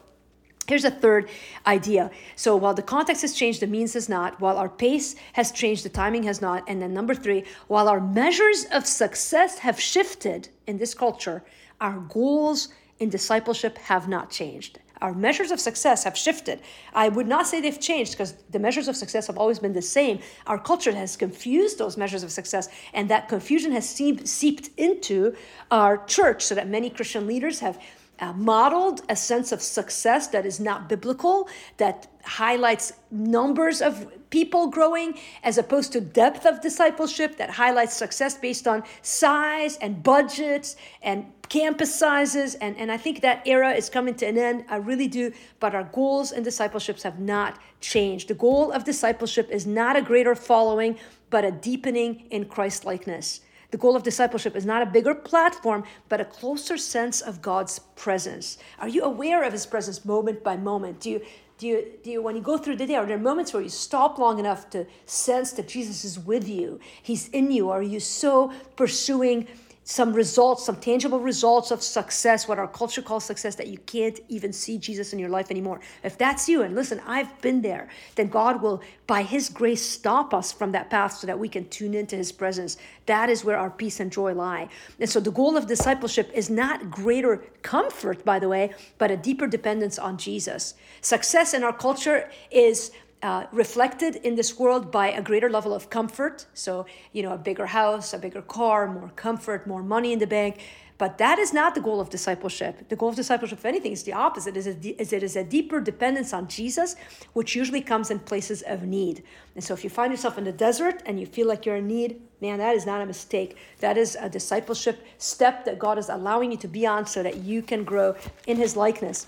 Here's 0.70 0.86
a 0.86 0.92
third 0.92 1.30
idea. 1.66 2.12
So 2.36 2.56
while 2.56 2.76
the 2.76 2.84
context 2.84 3.24
has 3.24 3.34
changed, 3.34 3.60
the 3.60 3.66
means 3.66 3.96
has 3.96 4.08
not. 4.08 4.40
While 4.40 4.56
our 4.60 4.70
pace 4.70 5.16
has 5.34 5.52
changed, 5.52 5.84
the 5.84 5.90
timing 5.90 6.22
has 6.24 6.44
not. 6.44 6.64
And 6.68 6.80
then 6.80 6.94
number 6.94 7.16
three, 7.16 7.44
while 7.68 7.90
our 7.90 8.00
measures 8.00 8.66
of 8.72 8.86
success 8.86 9.58
have 9.58 9.80
shifted 9.80 10.50
in 10.68 10.78
this 10.78 10.94
culture, 10.94 11.44
our 11.82 11.98
goals 12.02 12.70
in 13.00 13.10
discipleship 13.10 13.80
have 13.80 14.08
not 14.08 14.30
changed. 14.30 14.78
Our 15.02 15.14
measures 15.14 15.50
of 15.50 15.60
success 15.60 16.04
have 16.04 16.16
shifted. 16.16 16.60
I 16.94 17.08
would 17.10 17.26
not 17.26 17.48
say 17.48 17.62
they've 17.62 17.80
changed 17.80 18.12
because 18.12 18.34
the 18.52 18.60
measures 18.60 18.88
of 18.88 18.96
success 18.96 19.26
have 19.28 19.38
always 19.38 19.58
been 19.58 19.74
the 19.74 19.82
same. 19.82 20.20
Our 20.46 20.60
culture 20.60 20.92
has 20.92 21.18
confused 21.18 21.80
those 21.80 21.98
measures 21.98 22.22
of 22.22 22.32
success, 22.32 22.70
and 22.94 23.10
that 23.10 23.28
confusion 23.28 23.72
has 23.72 23.90
seeped 23.90 24.70
into 24.78 25.36
our 25.72 26.06
church 26.06 26.44
so 26.44 26.54
that 26.54 26.68
many 26.68 26.90
Christian 26.92 27.26
leaders 27.26 27.62
have 27.62 27.80
uh, 28.20 28.34
modeled 28.34 29.02
a 29.10 29.16
sense 29.16 29.52
of 29.52 29.62
success 29.62 30.28
that 30.28 30.46
is 30.46 30.60
not 30.60 30.90
biblical, 30.90 31.48
that 31.78 32.08
highlights 32.24 32.94
numbers 33.12 33.82
of 33.82 34.08
people 34.30 34.68
growing 34.68 35.18
as 35.44 35.58
opposed 35.58 35.92
to 35.94 36.02
depth 36.02 36.46
of 36.46 36.62
discipleship, 36.62 37.38
that 37.38 37.50
highlights 37.50 37.96
success 37.96 38.38
based 38.38 38.68
on 38.68 38.84
size 39.02 39.78
and 39.78 40.04
budgets 40.04 40.76
and 41.02 41.26
campus 41.50 41.94
sizes. 41.94 42.56
And, 42.56 42.78
and 42.78 42.92
I 42.92 42.98
think 42.98 43.22
that 43.22 43.42
era 43.48 43.72
is 43.72 43.90
coming 43.90 44.16
to 44.16 44.26
an 44.26 44.38
end. 44.38 44.66
I 44.70 44.78
really 44.78 45.08
do. 45.08 45.32
But 45.60 45.74
our 45.74 45.86
goals 45.86 46.32
and 46.32 46.44
discipleships 46.44 47.04
have 47.04 47.20
not 47.20 47.60
changed. 47.82 48.28
The 48.28 48.36
goal 48.36 48.72
of 48.72 48.84
discipleship 48.84 49.50
is 49.50 49.66
not 49.66 49.96
a 49.96 50.02
greater 50.02 50.36
following, 50.36 50.98
but 51.30 51.44
a 51.44 51.52
deepening 51.52 52.28
in 52.30 52.46
Christ 52.46 52.86
likeness. 52.86 53.42
The 53.72 53.78
goal 53.78 53.96
of 53.96 54.04
discipleship 54.04 54.56
is 54.56 54.66
not 54.66 54.82
a 54.82 54.86
bigger 54.86 55.14
platform, 55.14 55.84
but 56.08 56.20
a 56.20 56.26
closer 56.26 56.78
sense 56.78 57.22
of 57.22 57.42
God's 57.42 57.80
presence. 57.96 58.58
Are 58.80 58.88
you 58.88 59.04
aware 59.04 59.44
of 59.44 59.54
His 59.54 59.66
presence 59.66 60.04
moment 60.04 60.44
by 60.44 60.58
moment? 60.58 61.02
Do 61.02 61.12
you, 61.12 61.22
do 61.60 61.68
you, 61.68 61.88
do 62.04 62.10
you, 62.10 62.22
when 62.22 62.36
you 62.36 62.42
go 62.42 62.58
through 62.58 62.78
the 62.78 62.88
day, 62.88 62.96
are 62.96 63.06
there 63.06 63.20
moments 63.20 63.54
where 63.54 63.62
you 63.62 63.70
stop 63.70 64.18
long 64.18 64.40
enough 64.40 64.70
to 64.72 64.88
sense 65.06 65.52
that 65.52 65.68
Jesus 65.68 66.04
is 66.04 66.18
with 66.18 66.48
you? 66.48 66.80
He's 67.04 67.28
in 67.30 67.52
you. 67.52 67.70
Are 67.70 67.84
you 67.84 68.00
so 68.00 68.52
pursuing 68.76 69.48
some 69.90 70.14
results, 70.14 70.64
some 70.66 70.76
tangible 70.76 71.20
results 71.20 71.72
of 71.72 71.82
success, 71.82 72.48
what 72.48 72.60
our 72.60 72.68
culture 72.68 73.02
calls 73.02 73.26
success, 73.26 73.56
that 73.56 73.66
you 73.66 73.80
can't 73.88 74.20
even 74.30 74.54
see 74.54 74.78
Jesus 74.78 75.14
in 75.14 75.18
your 75.18 75.30
life 75.30 75.50
anymore. 75.50 75.80
If 76.04 76.16
that's 76.16 76.48
you, 76.48 76.62
and 76.62 76.76
listen, 76.76 77.02
I've 77.08 77.42
been 77.42 77.64
there, 77.64 77.90
then 78.14 78.28
God 78.28 78.62
will, 78.62 78.84
by 79.08 79.24
His 79.24 79.50
grace, 79.50 79.82
stop 79.82 80.32
us 80.32 80.52
from 80.52 80.74
that 80.74 80.92
path 80.92 81.14
so 81.14 81.26
that 81.26 81.40
we 81.40 81.50
can 81.50 81.68
tune 81.70 81.96
into 81.96 82.16
His 82.16 82.32
presence. 82.32 82.78
That 83.08 83.32
is 83.32 83.44
where 83.44 83.58
our 83.58 83.72
peace 83.72 84.00
and 84.00 84.12
joy 84.12 84.36
lie. 84.36 84.70
And 85.00 85.10
so 85.10 85.20
the 85.20 85.32
goal 85.32 85.58
of 85.58 85.66
discipleship 85.66 86.30
is 86.36 86.52
not 86.52 86.92
greater 86.92 87.38
comfort, 87.64 88.24
by 88.24 88.38
the 88.38 88.48
way, 88.48 88.76
but 89.00 89.10
a 89.10 89.18
deeper 89.18 89.48
dependence 89.48 89.98
on 89.98 90.20
Jesus. 90.20 90.76
Success 91.02 91.56
in 91.56 91.64
our 91.64 91.74
culture 91.74 92.30
is 92.52 92.92
uh, 93.22 93.46
reflected 93.52 94.16
in 94.18 94.36
this 94.36 94.58
world 94.58 94.92
by 94.92 95.12
a 95.12 95.22
greater 95.22 95.50
level 95.50 95.74
of 95.74 95.90
comfort. 95.90 96.46
So, 96.54 96.86
you 97.12 97.22
know, 97.22 97.34
a 97.34 97.38
bigger 97.38 97.66
house, 97.66 98.14
a 98.14 98.18
bigger 98.18 98.42
car, 98.42 98.88
more 98.88 99.12
comfort, 99.16 99.68
more 99.68 99.84
money 99.84 100.14
in 100.14 100.20
the 100.20 100.28
bank. 100.28 100.62
But 100.98 101.18
that 101.18 101.40
is 101.40 101.54
not 101.54 101.76
the 101.76 101.82
goal 101.82 102.02
of 102.02 102.10
discipleship. 102.10 102.90
The 102.90 102.96
goal 102.98 103.10
of 103.10 103.16
discipleship, 103.16 103.60
if 103.60 103.66
anything, 103.66 103.94
is 103.94 104.04
the 104.04 104.12
opposite. 104.12 104.58
Is, 104.58 104.68
is 104.68 105.14
it 105.14 105.24
is 105.24 105.38
a 105.38 105.46
deeper 105.46 105.80
dependence 105.80 106.34
on 106.34 106.50
Jesus, 106.50 106.98
which 107.32 107.56
usually 107.56 107.80
comes 107.80 108.12
in 108.12 108.20
places 108.20 108.64
of 108.64 108.84
need. 108.84 109.24
And 109.56 109.64
so, 109.64 109.74
if 109.74 109.86
you 109.86 109.90
find 109.90 110.12
yourself 110.12 110.38
in 110.38 110.44
the 110.44 110.52
desert 110.52 111.02
and 111.06 111.18
you 111.18 111.26
feel 111.26 111.48
like 111.48 111.66
you're 111.66 111.78
in 111.78 111.88
need, 111.88 112.22
man, 112.42 112.58
that 112.58 112.76
is 112.76 112.86
not 112.86 113.00
a 113.00 113.06
mistake. 113.06 113.56
That 113.80 113.98
is 113.98 114.18
a 114.20 114.30
discipleship 114.30 115.06
step 115.18 115.64
that 115.64 115.80
God 115.80 115.98
is 115.98 116.10
allowing 116.10 116.52
you 116.52 116.58
to 116.58 116.68
be 116.68 116.86
on 116.86 117.06
so 117.06 117.24
that 117.24 117.38
you 117.38 117.62
can 117.62 117.86
grow 117.86 118.18
in 118.46 118.58
His 118.58 118.76
likeness. 118.76 119.28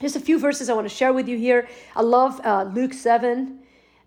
Here's 0.00 0.16
a 0.16 0.20
few 0.20 0.38
verses 0.38 0.70
I 0.70 0.72
want 0.72 0.88
to 0.88 0.94
share 0.94 1.12
with 1.12 1.28
you 1.28 1.36
here. 1.36 1.68
I 1.94 2.00
love 2.00 2.40
uh, 2.42 2.62
Luke 2.72 2.94
7, 2.94 3.58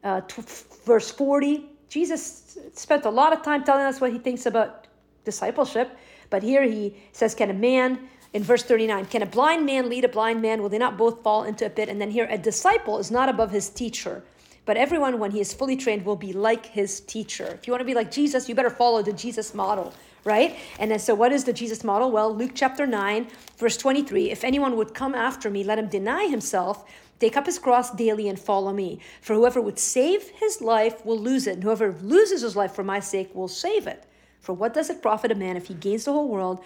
uh, 0.03 0.21
t- 0.21 0.41
verse 0.85 1.11
40. 1.11 1.69
Jesus 1.87 2.57
spent 2.73 3.05
a 3.05 3.11
lot 3.11 3.31
of 3.31 3.43
time 3.43 3.63
telling 3.63 3.85
us 3.85 4.01
what 4.01 4.11
he 4.11 4.17
thinks 4.17 4.47
about 4.47 4.87
discipleship, 5.23 5.95
but 6.31 6.41
here 6.41 6.63
he 6.63 6.95
says, 7.11 7.35
Can 7.35 7.51
a 7.51 7.53
man, 7.53 8.09
in 8.33 8.41
verse 8.41 8.63
39, 8.63 9.05
can 9.05 9.21
a 9.21 9.27
blind 9.27 9.67
man 9.67 9.87
lead 9.87 10.03
a 10.03 10.07
blind 10.07 10.41
man? 10.41 10.63
Will 10.63 10.69
they 10.69 10.79
not 10.79 10.97
both 10.97 11.21
fall 11.21 11.43
into 11.43 11.67
a 11.67 11.69
pit? 11.69 11.89
And 11.89 12.01
then 12.01 12.09
here, 12.09 12.27
a 12.27 12.39
disciple 12.39 12.97
is 12.97 13.11
not 13.11 13.29
above 13.29 13.51
his 13.51 13.69
teacher, 13.69 14.23
But 14.65 14.77
everyone, 14.77 15.19
when 15.19 15.29
he 15.29 15.41
is 15.41 15.53
fully 15.53 15.77
trained, 15.77 16.05
will 16.05 16.15
be 16.15 16.33
like 16.33 16.65
his 16.65 17.01
teacher. 17.01 17.45
If 17.45 17.67
you 17.67 17.73
want 17.73 17.81
to 17.81 17.85
be 17.85 17.93
like 17.93 18.09
Jesus, 18.09 18.49
you 18.49 18.55
better 18.55 18.71
follow 18.71 19.03
the 19.03 19.13
Jesus 19.13 19.53
model, 19.53 19.93
right? 20.23 20.57
And 20.79 20.91
then, 20.91 20.99
so 20.99 21.15
what 21.15 21.31
is 21.31 21.43
the 21.43 21.53
Jesus 21.53 21.83
model? 21.83 22.11
Well, 22.11 22.33
Luke 22.33 22.51
chapter 22.53 22.85
9, 22.85 23.27
verse 23.57 23.77
23 23.77 24.31
If 24.31 24.43
anyone 24.43 24.75
would 24.77 24.93
come 24.93 25.15
after 25.15 25.49
me, 25.49 25.63
let 25.63 25.79
him 25.79 25.87
deny 25.87 26.27
himself, 26.27 26.85
take 27.19 27.37
up 27.37 27.45
his 27.45 27.59
cross 27.59 27.91
daily, 27.91 28.27
and 28.29 28.39
follow 28.39 28.73
me. 28.73 28.99
For 29.21 29.33
whoever 29.33 29.61
would 29.61 29.79
save 29.79 30.29
his 30.29 30.61
life 30.61 31.05
will 31.05 31.19
lose 31.19 31.47
it, 31.47 31.55
and 31.55 31.63
whoever 31.63 31.95
loses 32.01 32.41
his 32.41 32.55
life 32.55 32.73
for 32.73 32.83
my 32.83 32.99
sake 32.99 33.33
will 33.35 33.47
save 33.47 33.87
it. 33.87 34.05
For 34.39 34.53
what 34.53 34.73
does 34.73 34.89
it 34.89 35.01
profit 35.01 35.31
a 35.31 35.35
man 35.35 35.55
if 35.55 35.67
he 35.67 35.73
gains 35.73 36.05
the 36.05 36.11
whole 36.11 36.27
world 36.27 36.63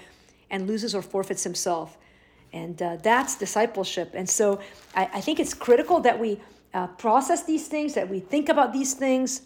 and 0.49 0.67
loses 0.67 0.95
or 0.95 1.01
forfeits 1.01 1.43
himself? 1.43 1.97
And 2.53 2.81
uh, 2.81 2.97
that's 3.03 3.35
discipleship. 3.35 4.11
And 4.13 4.27
so 4.27 4.59
I, 4.95 5.09
I 5.13 5.21
think 5.21 5.39
it's 5.39 5.53
critical 5.53 5.99
that 5.99 6.19
we 6.19 6.39
uh, 6.73 6.87
process 6.87 7.43
these 7.43 7.67
things, 7.67 7.93
that 7.93 8.09
we 8.09 8.19
think 8.19 8.49
about 8.49 8.73
these 8.73 8.93
things. 8.93 9.41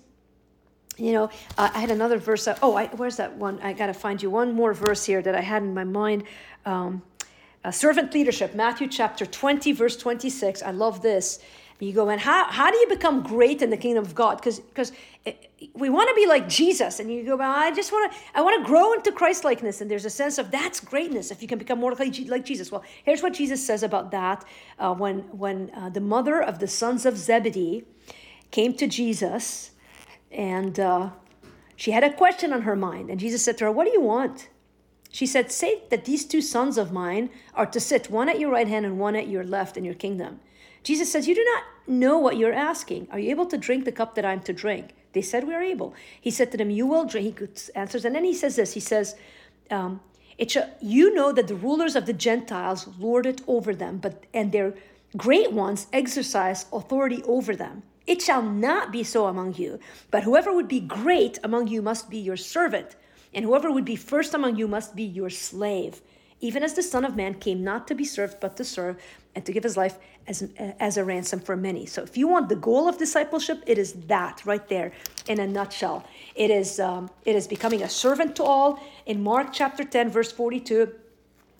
You 1.01 1.13
know, 1.13 1.23
uh, 1.57 1.69
I 1.73 1.79
had 1.79 1.89
another 1.89 2.19
verse. 2.19 2.47
Uh, 2.47 2.57
oh, 2.61 2.75
I, 2.75 2.85
where's 2.87 3.17
that 3.17 3.35
one? 3.35 3.59
I 3.61 3.73
got 3.73 3.87
to 3.87 3.93
find 3.93 4.21
you 4.21 4.29
one 4.29 4.53
more 4.53 4.71
verse 4.71 5.03
here 5.03 5.21
that 5.23 5.33
I 5.33 5.41
had 5.41 5.63
in 5.63 5.73
my 5.73 5.83
mind. 5.83 6.23
Um, 6.63 7.01
uh, 7.63 7.71
servant 7.71 8.13
leadership, 8.13 8.53
Matthew 8.53 8.87
chapter 8.87 9.25
20, 9.25 9.71
verse 9.71 9.97
26. 9.97 10.61
I 10.61 10.69
love 10.69 11.01
this. 11.01 11.39
You 11.79 11.93
go, 11.93 12.09
and 12.09 12.21
how, 12.21 12.45
how 12.51 12.69
do 12.69 12.77
you 12.77 12.87
become 12.87 13.23
great 13.23 13.63
in 13.63 13.71
the 13.71 13.77
kingdom 13.77 14.05
of 14.05 14.13
God? 14.13 14.37
Because 14.37 14.59
because 14.59 14.91
we 15.73 15.89
want 15.89 16.09
to 16.09 16.15
be 16.15 16.27
like 16.27 16.47
Jesus, 16.47 16.99
and 16.99 17.11
you 17.11 17.23
go, 17.23 17.37
well, 17.37 17.51
I 17.51 17.71
just 17.71 17.91
want 17.91 18.11
to 18.11 18.17
I 18.35 18.41
want 18.41 18.61
to 18.61 18.67
grow 18.67 18.93
into 18.93 19.11
Christ 19.11 19.43
likeness, 19.43 19.81
and 19.81 19.89
there's 19.89 20.05
a 20.05 20.09
sense 20.11 20.37
of 20.37 20.51
that's 20.51 20.79
greatness 20.79 21.31
if 21.31 21.41
you 21.41 21.47
can 21.47 21.57
become 21.57 21.79
more 21.79 21.95
like, 21.95 22.15
like 22.27 22.45
Jesus. 22.45 22.71
Well, 22.71 22.83
here's 23.03 23.23
what 23.23 23.33
Jesus 23.33 23.65
says 23.65 23.81
about 23.81 24.11
that 24.11 24.45
uh, 24.77 24.93
when 24.93 25.21
when 25.35 25.71
uh, 25.75 25.89
the 25.89 26.01
mother 26.01 26.39
of 26.39 26.59
the 26.59 26.67
sons 26.67 27.03
of 27.07 27.17
Zebedee 27.17 27.83
came 28.51 28.75
to 28.75 28.85
Jesus, 28.85 29.71
and 30.31 30.79
uh, 30.79 31.09
she 31.75 31.91
had 31.91 32.03
a 32.03 32.13
question 32.13 32.53
on 32.53 32.63
her 32.63 32.75
mind, 32.75 33.09
and 33.09 33.19
Jesus 33.19 33.43
said 33.43 33.57
to 33.59 33.65
her, 33.65 33.71
"What 33.71 33.85
do 33.85 33.91
you 33.91 34.01
want?" 34.01 34.49
She 35.11 35.25
said, 35.25 35.51
Say 35.51 35.83
that 35.89 36.05
these 36.05 36.25
two 36.25 36.41
sons 36.41 36.77
of 36.77 36.93
mine 36.93 37.29
are 37.53 37.65
to 37.65 37.79
sit, 37.79 38.09
one 38.09 38.29
at 38.29 38.39
your 38.39 38.49
right 38.49 38.67
hand 38.67 38.85
and 38.85 38.97
one 38.97 39.15
at 39.15 39.27
your 39.27 39.43
left 39.43 39.75
in 39.75 39.83
your 39.83 39.93
kingdom. 39.93 40.39
Jesus 40.83 41.11
says, 41.11 41.27
You 41.27 41.35
do 41.35 41.43
not 41.43 41.63
know 41.87 42.17
what 42.17 42.37
you're 42.37 42.53
asking. 42.53 43.07
Are 43.11 43.19
you 43.19 43.29
able 43.29 43.45
to 43.47 43.57
drink 43.57 43.85
the 43.85 43.91
cup 43.91 44.15
that 44.15 44.25
I'm 44.25 44.39
to 44.41 44.53
drink? 44.53 44.95
They 45.13 45.21
said, 45.21 45.45
We 45.45 45.53
are 45.53 45.61
able. 45.61 45.93
He 46.19 46.31
said 46.31 46.51
to 46.51 46.57
them, 46.57 46.69
You 46.69 46.87
will 46.87 47.05
drink. 47.05 47.39
He 47.39 47.47
answers. 47.75 48.05
And 48.05 48.15
then 48.15 48.23
he 48.23 48.33
says 48.33 48.55
this 48.55 48.73
He 48.73 48.79
says, 48.79 49.15
um, 49.69 49.99
it 50.37 50.51
shall, 50.51 50.69
You 50.81 51.13
know 51.13 51.31
that 51.33 51.47
the 51.47 51.55
rulers 51.55 51.95
of 51.95 52.05
the 52.05 52.13
Gentiles 52.13 52.87
lord 52.97 53.25
it 53.25 53.41
over 53.47 53.75
them, 53.75 53.97
but 53.97 54.25
and 54.33 54.51
their 54.51 54.73
great 55.17 55.51
ones 55.51 55.87
exercise 55.91 56.65
authority 56.71 57.21
over 57.23 57.53
them. 57.55 57.83
It 58.11 58.21
shall 58.21 58.41
not 58.41 58.91
be 58.91 59.03
so 59.03 59.27
among 59.27 59.55
you, 59.55 59.79
but 60.11 60.23
whoever 60.23 60.51
would 60.53 60.67
be 60.67 60.81
great 60.81 61.39
among 61.43 61.67
you 61.67 61.81
must 61.81 62.09
be 62.09 62.17
your 62.17 62.37
servant, 62.37 62.95
and 63.33 63.45
whoever 63.45 63.71
would 63.71 63.85
be 63.85 63.95
first 63.95 64.33
among 64.33 64.57
you 64.57 64.67
must 64.67 64.95
be 64.95 65.03
your 65.03 65.29
slave 65.29 66.01
even 66.41 66.63
as 66.63 66.73
the 66.73 66.83
Son 66.83 67.05
of 67.05 67.15
Man 67.15 67.35
came 67.35 67.63
not 67.63 67.87
to 67.87 67.95
be 67.95 68.03
served, 68.03 68.39
but 68.39 68.57
to 68.57 68.65
serve 68.65 68.99
and 69.35 69.45
to 69.45 69.51
give 69.51 69.63
his 69.63 69.77
life 69.77 69.97
as, 70.27 70.49
as 70.57 70.97
a 70.97 71.05
ransom 71.05 71.39
for 71.39 71.55
many. 71.55 71.85
So, 71.85 72.01
if 72.01 72.17
you 72.17 72.27
want 72.27 72.49
the 72.49 72.55
goal 72.55 72.89
of 72.89 72.97
discipleship, 72.97 73.63
it 73.67 73.77
is 73.77 73.93
that 74.07 74.41
right 74.45 74.67
there 74.67 74.91
in 75.27 75.39
a 75.39 75.47
nutshell. 75.47 76.03
It 76.35 76.49
is, 76.51 76.79
um, 76.79 77.09
it 77.25 77.35
is 77.35 77.47
becoming 77.47 77.83
a 77.83 77.89
servant 77.89 78.35
to 78.37 78.43
all. 78.43 78.79
In 79.05 79.23
Mark 79.23 79.53
chapter 79.53 79.83
10, 79.83 80.09
verse 80.09 80.31
42, 80.31 80.91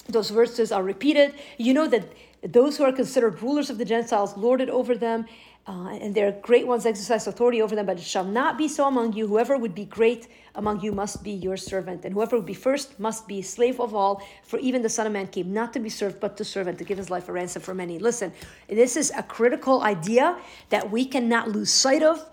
those 0.10 0.32
verses 0.32 0.72
are 0.72 0.84
repeated. 0.84 1.36
You 1.58 1.74
know 1.74 1.88
that 1.88 2.12
those 2.44 2.78
who 2.78 2.84
are 2.84 2.92
considered 2.92 3.42
rulers 3.42 3.70
of 3.70 3.78
the 3.78 3.86
Gentiles 3.86 4.36
lord 4.36 4.62
it 4.62 4.70
over 4.70 4.96
them, 4.96 5.26
uh, 5.68 5.90
and 6.02 6.16
their 6.16 6.32
great 6.32 6.66
ones 6.66 6.88
exercise 6.88 7.28
authority 7.28 7.62
over 7.62 7.76
them, 7.76 7.86
but 7.86 7.98
it 7.98 8.04
shall 8.04 8.24
not 8.24 8.58
be 8.58 8.68
so 8.68 8.88
among 8.88 9.14
you. 9.14 9.28
Whoever 9.28 9.58
would 9.58 9.76
be 9.76 9.86
great 9.86 10.28
among 10.56 10.82
you 10.82 10.92
must 10.92 11.24
be 11.24 11.32
your 11.32 11.56
servant, 11.56 12.04
and 12.04 12.14
whoever 12.14 12.36
would 12.38 12.48
be 12.48 12.56
first 12.56 13.00
must 13.00 13.28
be 13.28 13.44
slave 13.44 13.80
of 13.80 13.94
all. 13.94 14.24
For 14.44 14.58
even 14.58 14.82
the 14.82 14.90
Son 14.90 15.06
of 15.06 15.14
Man 15.14 15.28
came 15.28 15.54
not 15.54 15.72
to 15.74 15.80
be 15.80 15.90
served, 15.90 16.20
but 16.20 16.36
to 16.38 16.44
serve 16.44 16.66
and 16.66 16.78
to 16.80 16.84
give 16.84 16.98
his 16.98 17.12
life 17.12 17.30
a 17.30 17.32
ransom 17.32 17.62
for 17.62 17.76
many. 17.76 18.00
Listen, 18.00 18.34
this 18.68 18.98
is 18.98 19.12
a 19.16 19.22
critical 19.22 19.84
idea 19.84 20.36
that 20.70 20.90
we 20.90 21.06
cannot 21.06 21.50
lose 21.50 21.70
sight 21.72 22.02
of. 22.02 22.26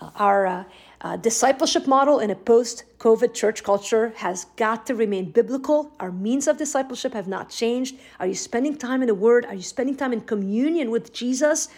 Uh, 0.00 0.10
our 0.16 0.46
uh, 0.46 0.64
uh, 1.02 1.16
discipleship 1.16 1.86
model 1.86 2.18
in 2.18 2.30
a 2.30 2.34
post 2.34 2.84
COVID 3.02 3.34
church 3.34 3.64
culture 3.64 4.12
has 4.18 4.44
got 4.54 4.86
to 4.86 4.94
remain 4.94 5.32
biblical. 5.32 5.90
Our 5.98 6.12
means 6.12 6.46
of 6.46 6.56
discipleship 6.56 7.14
have 7.14 7.26
not 7.26 7.50
changed. 7.50 7.96
Are 8.20 8.28
you 8.28 8.36
spending 8.36 8.76
time 8.76 9.02
in 9.02 9.08
the 9.08 9.14
Word? 9.14 9.44
Are 9.44 9.56
you 9.56 9.62
spending 9.62 9.96
time 9.96 10.12
in 10.12 10.20
communion 10.20 10.88
with 10.88 11.12
Jesus? 11.12 11.68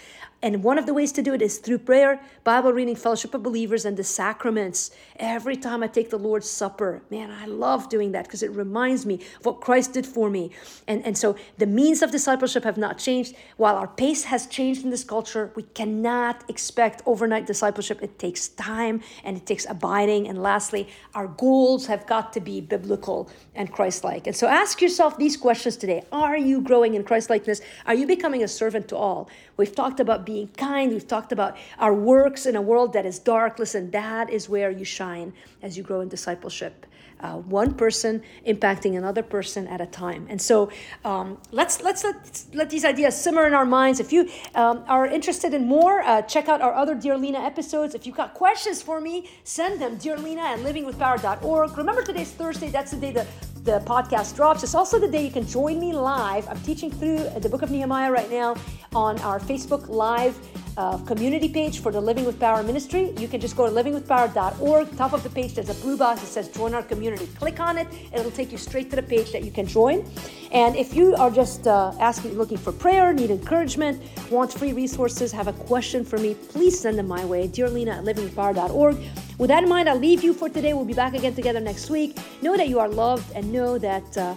And 0.45 0.63
one 0.63 0.77
of 0.77 0.85
the 0.85 0.93
ways 0.93 1.11
to 1.13 1.23
do 1.23 1.33
it 1.33 1.41
is 1.41 1.57
through 1.57 1.79
prayer, 1.79 2.21
Bible 2.45 2.71
reading, 2.75 2.97
fellowship 2.97 3.33
of 3.33 3.43
believers, 3.43 3.87
and 3.87 3.97
the 3.97 4.05
sacraments. 4.05 4.91
Every 5.17 5.57
time 5.57 5.83
I 5.83 5.87
take 5.87 6.11
the 6.11 6.19
Lord's 6.19 6.51
Supper, 6.51 7.01
man, 7.11 7.31
I 7.31 7.47
love 7.47 7.89
doing 7.89 8.13
that 8.13 8.27
because 8.27 8.43
it 8.43 8.51
reminds 8.51 9.07
me 9.07 9.15
of 9.15 9.47
what 9.47 9.63
Christ 9.63 9.95
did 9.95 10.05
for 10.05 10.29
me. 10.29 10.51
And, 10.87 11.03
and 11.07 11.17
so 11.17 11.35
the 11.57 11.67
means 11.67 12.03
of 12.03 12.11
discipleship 12.11 12.63
have 12.65 12.77
not 12.77 12.99
changed. 12.99 13.35
While 13.57 13.77
our 13.77 13.89
pace 13.89 14.25
has 14.25 14.47
changed 14.47 14.85
in 14.85 14.91
this 14.91 15.03
culture, 15.03 15.51
we 15.57 15.63
cannot 15.63 16.45
expect 16.51 17.01
overnight 17.07 17.47
discipleship. 17.47 18.03
It 18.03 18.19
takes 18.19 18.49
time 18.49 19.01
and 19.25 19.39
it 19.39 19.47
takes 19.47 19.65
abiding. 19.65 20.29
And 20.29 20.43
lastly, 20.43 20.91
our 21.15 21.29
goals 21.29 21.87
have 21.87 22.07
got 22.07 22.33
to 22.35 22.41
be 22.41 22.61
biblical 22.61 23.31
and 23.55 23.73
Christ 23.73 24.05
like. 24.05 24.27
And 24.27 24.37
so 24.37 24.47
ask 24.47 24.83
yourself 24.83 25.17
these 25.17 25.37
questions 25.37 25.77
today 25.77 26.05
Are 26.13 26.37
you 26.37 26.61
growing 26.61 26.95
in 26.95 27.03
Christ 27.03 27.31
likeness? 27.31 27.61
Are 27.87 27.95
you 27.95 28.07
becoming 28.07 28.43
a 28.43 28.49
servant 28.49 28.89
to 28.89 28.97
all? 28.97 29.29
We've 29.57 29.75
talked 29.75 30.01
about 30.01 30.27
being 30.27 30.35
being 30.35 30.49
kind. 30.57 30.93
We've 30.93 31.07
talked 31.07 31.33
about 31.33 31.57
our 31.79 31.95
works 31.95 32.47
in 32.47 32.57
a 32.57 32.63
world 32.63 32.93
that 32.95 33.07
is 33.07 33.19
dark. 33.19 33.59
Listen, 33.59 33.91
that 33.93 34.31
is 34.31 34.49
where 34.49 34.71
you 34.71 34.85
shine 34.85 35.33
as 35.63 35.77
you 35.77 35.83
grow 35.83 36.01
in 36.01 36.09
discipleship. 36.09 36.87
Uh, 37.21 37.37
one 37.37 37.75
person 37.75 38.23
impacting 38.47 38.99
another 38.99 39.23
person 39.23 39.67
at 39.69 39.81
a 39.81 39.87
time. 39.87 40.27
And 40.29 40.41
so 40.41 40.71
um, 41.05 41.39
let's 41.53 41.83
let's 41.83 42.05
let 42.05 42.45
let 42.53 42.71
these 42.71 42.85
ideas 42.85 43.21
simmer 43.21 43.47
in 43.47 43.55
our 43.55 43.65
minds. 43.65 44.01
If 44.01 44.13
you 44.13 44.29
um, 44.55 44.85
are 44.89 45.07
interested 45.07 45.55
in 45.55 45.67
more, 45.67 46.03
uh, 46.03 46.23
check 46.23 46.49
out 46.49 46.61
our 46.61 46.75
other 46.75 46.95
Dear 46.95 47.17
Lina 47.17 47.39
episodes. 47.39 47.95
If 47.95 48.07
you've 48.07 48.17
got 48.17 48.35
questions 48.35 48.83
for 48.83 49.01
me, 49.01 49.31
send 49.45 49.81
them 49.81 49.97
Dear 49.97 50.19
Lina 50.19 50.43
at 50.43 50.59
livingwithpower.org. 50.59 51.79
Remember 51.79 52.03
today's 52.03 52.33
Thursday. 52.33 52.69
That's 52.69 52.91
the 52.91 52.99
day 52.99 53.13
the 53.13 53.27
the 53.65 53.81
podcast 53.81 54.37
drops. 54.37 54.63
It's 54.63 54.75
also 54.75 54.99
the 54.99 55.09
day 55.09 55.25
you 55.25 55.31
can 55.31 55.47
join 55.47 55.81
me 55.81 55.93
live. 55.95 56.47
I'm 56.49 56.61
teaching 56.61 56.91
through 56.91 57.19
the 57.41 57.49
book 57.49 57.63
of 57.63 57.71
Nehemiah 57.71 58.13
right 58.13 58.31
now 58.31 58.57
on 58.95 59.19
our 59.21 59.41
Facebook 59.41 59.89
Live 59.89 60.39
uh, 60.77 60.99
community 60.99 61.49
page 61.49 61.81
for 61.81 61.91
the 61.91 62.01
Living 62.01 62.27
with 62.27 62.39
Power 62.39 62.63
ministry. 62.63 63.15
You 63.17 63.27
can 63.27 63.41
just 63.41 63.57
go 63.57 63.67
to 63.67 63.73
livingwithpower.org. 63.73 64.97
Top 64.99 65.15
of 65.15 65.23
the 65.23 65.31
page, 65.31 65.55
there's 65.55 65.71
a 65.71 65.75
blue 65.83 65.97
box 65.97 66.21
that 66.21 66.27
says 66.27 66.49
Join 66.49 66.75
Our 66.75 66.83
Community. 66.83 67.27
Click 67.39 67.59
on 67.59 67.79
it, 67.79 67.87
and 67.87 68.15
it'll 68.15 68.31
take 68.31 68.53
you 68.53 68.59
straight 68.59 68.91
to 68.91 68.97
the 68.97 69.03
page 69.03 69.33
that 69.33 69.45
you 69.45 69.51
can 69.51 69.67
join. 69.67 70.05
And 70.53 70.77
if 70.77 70.95
you 70.95 71.15
are 71.15 71.31
just 71.31 71.67
uh, 71.67 71.93
asking, 72.01 72.37
looking 72.37 72.59
for 72.59 72.73
prayer, 72.73 73.15
need 73.15 73.31
encouragement, 73.31 74.03
want 74.31 74.53
free 74.53 74.75
resources, 74.75 75.33
have 75.33 75.49
a 75.49 75.55
question 75.55 76.05
for 76.05 76.19
me, 76.19 76.35
please 76.35 76.79
send 76.79 76.99
them 76.99 77.09
my 77.09 77.25
way. 77.25 77.47
Dear 77.47 77.71
Lina 77.71 77.93
at 77.93 78.05
livingwithpower.org. 78.05 78.97
With 79.39 79.49
that 79.49 79.63
in 79.63 79.69
mind, 79.69 79.89
I'll 79.89 79.99
leave 79.99 80.23
you 80.23 80.33
for 80.33 80.49
today. 80.49 80.75
We'll 80.75 80.85
be 80.85 80.95
back 80.95 81.15
again 81.15 81.35
together 81.35 81.61
next 81.61 81.91
week. 81.91 82.19
Know 82.43 82.57
that 82.57 82.69
you 82.69 82.79
are 82.79 82.89
loved 82.89 83.31
and 83.35 83.53
know 83.53 83.79
that 83.79 84.17
uh, 84.17 84.35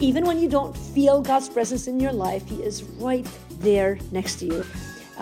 even 0.00 0.24
when 0.24 0.40
you 0.40 0.48
don't 0.48 0.76
feel 0.76 1.22
God's 1.22 1.48
presence 1.48 1.86
in 1.86 2.00
your 2.00 2.12
life, 2.12 2.48
He 2.48 2.62
is 2.62 2.82
right 2.98 3.26
there 3.60 3.98
next 4.10 4.36
to 4.40 4.46
you 4.46 4.64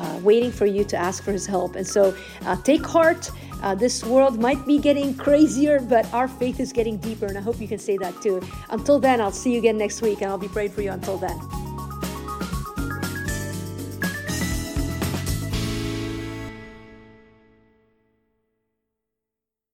uh, 0.00 0.20
waiting 0.22 0.50
for 0.50 0.66
you 0.66 0.85
to 0.85 0.96
ask 0.96 1.22
for 1.22 1.33
his 1.33 1.46
help. 1.46 1.76
And 1.76 1.87
so 1.87 2.16
uh, 2.42 2.56
take 2.62 2.85
heart. 2.85 3.30
Uh, 3.62 3.74
this 3.74 4.02
world 4.04 4.40
might 4.40 4.64
be 4.66 4.78
getting 4.78 5.14
crazier, 5.14 5.80
but 5.80 6.12
our 6.14 6.28
faith 6.28 6.61
is 6.61 6.72
getting 6.72 6.96
deeper. 6.96 7.26
And 7.26 7.37
I 7.37 7.42
hope 7.42 7.61
you 7.61 7.68
can 7.68 7.78
say 7.78 7.98
that 7.98 8.20
too. 8.22 8.40
Until 8.70 8.98
then, 8.98 9.20
I'll 9.20 9.33
see 9.33 9.52
you 9.52 9.59
again 9.59 9.76
next 9.76 10.00
week 10.00 10.22
and 10.22 10.30
I'll 10.30 10.38
be 10.38 10.48
praying 10.48 10.70
for 10.70 10.83
you 10.83 10.92
until 10.92 11.18
then. 11.18 11.38